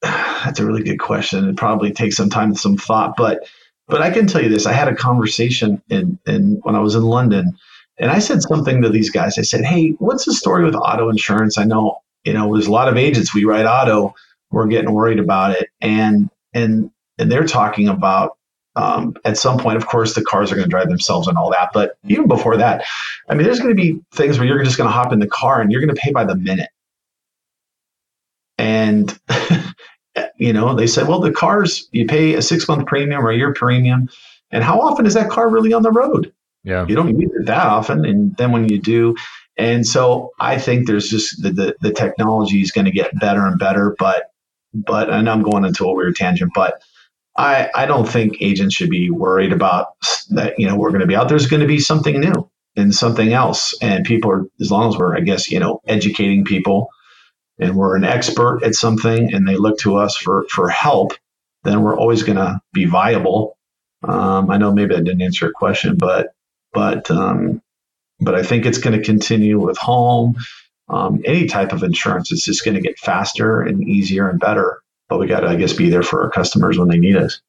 that's 0.03 0.61
a 0.61 0.67
really 0.67 0.83
good 0.83 0.99
question. 0.99 1.49
It 1.49 1.57
probably 1.57 1.93
takes 1.93 2.17
some 2.17 2.31
time 2.31 2.51
and 2.51 2.59
some 2.59 2.77
thought, 2.77 3.17
but 3.17 3.47
but 3.87 4.01
I 4.01 4.11
can 4.11 4.27
tell 4.27 4.43
you 4.43 4.49
this: 4.49 4.67
I 4.67 4.73
had 4.73 4.89
a 4.89 4.95
conversation 4.95 5.83
in, 5.89 6.19
in 6.27 6.61
when 6.63 6.75
I 6.75 6.81
was 6.81 6.95
in 6.95 7.03
London, 7.03 7.57
and 7.99 8.11
I 8.11 8.19
said 8.19 8.43
something 8.43 8.83
to 8.83 8.89
these 8.89 9.11
guys. 9.11 9.39
I 9.39 9.43
said, 9.43 9.65
"Hey, 9.65 9.91
what's 9.99 10.25
the 10.25 10.35
story 10.35 10.65
with 10.65 10.75
auto 10.75 11.11
insurance? 11.11 11.59
I 11.59 11.65
know 11.65 11.99
you 12.25 12.33
know 12.33 12.53
there's 12.53 12.67
a 12.67 12.73
lot 12.73 12.89
of 12.89 12.97
agents 12.97 13.35
we 13.35 13.45
write 13.45 13.67
auto. 13.67 14.15
We're 14.51 14.67
getting 14.67 14.93
worried 14.93 15.19
about 15.19 15.53
it, 15.53 15.69
and 15.81 16.31
and 16.53 16.91
and 17.19 17.31
they're 17.31 17.47
talking 17.47 17.89
about 17.89 18.37
um, 18.77 19.15
at 19.25 19.39
some 19.39 19.59
point, 19.59 19.77
of 19.77 19.87
course, 19.87 20.15
the 20.15 20.25
cars 20.25 20.51
are 20.51 20.57
going 20.57 20.65
to 20.65 20.71
drive 20.71 20.89
themselves 20.89 21.29
and 21.29 21.39
all 21.39 21.51
that. 21.51 21.71
But 21.73 21.97
even 22.09 22.27
before 22.27 22.57
that, 22.57 22.85
I 23.29 23.35
mean, 23.35 23.47
there's 23.47 23.61
going 23.61 23.75
to 23.75 23.81
be 23.81 24.01
things 24.13 24.39
where 24.39 24.47
you're 24.47 24.63
just 24.65 24.77
going 24.77 24.89
to 24.89 24.95
hop 24.95 25.13
in 25.13 25.21
the 25.21 25.29
car 25.29 25.61
and 25.61 25.71
you're 25.71 25.81
going 25.81 25.95
to 25.95 26.01
pay 26.01 26.11
by 26.11 26.25
the 26.25 26.35
minute. 26.35 26.71
And, 28.59 29.17
you 30.37 30.53
know, 30.53 30.75
they 30.75 30.87
said, 30.87 31.07
well, 31.07 31.21
the 31.21 31.33
cars, 31.33 31.89
you 31.93 32.07
pay 32.07 32.35
a 32.35 32.43
six 32.43 32.67
month 32.67 32.87
premium 32.87 33.25
or 33.25 33.31
a 33.31 33.37
year 33.37 33.53
premium. 33.53 34.09
And 34.51 34.65
how 34.65 34.81
often 34.81 35.07
is 35.07 35.15
that 35.15 35.31
car 35.31 35.49
really 35.49 35.73
on 35.73 35.83
the 35.83 35.93
road? 35.93 36.33
Yeah. 36.65 36.87
You 36.87 36.97
don't 36.97 37.19
use 37.19 37.31
it 37.35 37.47
that 37.47 37.67
often. 37.67 38.05
And 38.05 38.37
then 38.37 38.51
when 38.51 38.69
you 38.69 38.81
do, 38.81 39.15
and 39.57 39.87
so 39.87 40.33
I 40.41 40.59
think 40.59 40.87
there's 40.87 41.09
just 41.09 41.41
the, 41.43 41.51
the, 41.51 41.77
the 41.81 41.93
technology 41.93 42.61
is 42.61 42.73
going 42.73 42.87
to 42.87 42.91
get 42.91 43.17
better 43.21 43.47
and 43.47 43.59
better. 43.59 43.95
But, 43.99 44.31
but, 44.73 45.11
and 45.11 45.29
I'm 45.29 45.43
going 45.43 45.65
into 45.65 45.85
a 45.85 45.95
weird 45.95 46.17
tangent, 46.17 46.53
but, 46.55 46.83
I, 47.37 47.69
I 47.75 47.87
don't 47.87 48.09
think 48.09 48.41
agents 48.41 48.75
should 48.75 48.91
be 48.91 49.11
worried 49.11 49.53
about 49.53 49.89
that. 50.31 50.59
You 50.59 50.69
know, 50.69 50.77
we're 50.77 50.91
going 50.91 51.01
to 51.01 51.07
be 51.07 51.17
out. 51.17 51.29
There's 51.29 51.49
going 51.49 51.63
to 51.63 51.67
be 51.67 51.81
something 51.81 52.21
new 52.21 52.49
and 52.77 52.95
something 52.95 53.33
else. 53.33 53.77
And 53.83 54.05
people 54.05 54.31
are, 54.31 54.45
as 54.61 54.71
long 54.71 54.89
as 54.89 54.99
we're, 54.99 55.17
I 55.17 55.21
guess, 55.21 55.51
you 55.51 55.59
know, 55.59 55.81
educating 55.87 56.45
people 56.45 56.89
and 57.59 57.77
we're 57.77 57.97
an 57.97 58.05
expert 58.05 58.63
at 58.63 58.75
something 58.75 59.33
and 59.33 59.49
they 59.49 59.57
look 59.57 59.79
to 59.79 59.97
us 59.97 60.17
for, 60.17 60.47
for 60.49 60.69
help, 60.69 61.15
then 61.65 61.83
we're 61.83 61.97
always 61.97 62.23
going 62.23 62.37
to 62.37 62.61
be 62.73 62.85
viable. 62.85 63.59
Um, 64.03 64.51
I 64.51 64.59
know 64.59 64.73
maybe 64.73 64.95
I 64.95 64.99
didn't 64.99 65.23
answer 65.23 65.47
your 65.47 65.53
question, 65.53 65.97
but, 65.97 66.35
but, 66.73 67.11
um, 67.11 67.63
but 68.21 68.35
I 68.35 68.43
think 68.43 68.67
it's 68.67 68.79
going 68.79 68.97
to 68.97 69.05
continue 69.05 69.59
with 69.59 69.79
home. 69.79 70.37
Um, 70.89 71.23
any 71.25 71.47
type 71.47 71.73
of 71.73 71.83
insurance, 71.83 72.31
it's 72.31 72.45
just 72.45 72.65
going 72.65 72.75
to 72.75 72.81
get 72.81 72.99
faster 72.99 73.63
and 73.63 73.83
easier 73.83 74.29
and 74.29 74.39
better 74.39 74.84
but 75.09 75.19
we 75.19 75.27
got 75.27 75.41
to, 75.41 75.49
I 75.49 75.57
guess, 75.57 75.73
be 75.73 75.91
there 75.91 76.03
for 76.03 76.23
our 76.23 76.31
customers 76.31 76.79
when 76.79 76.89
they 76.89 76.99
need 76.99 77.17
us. 77.17 77.41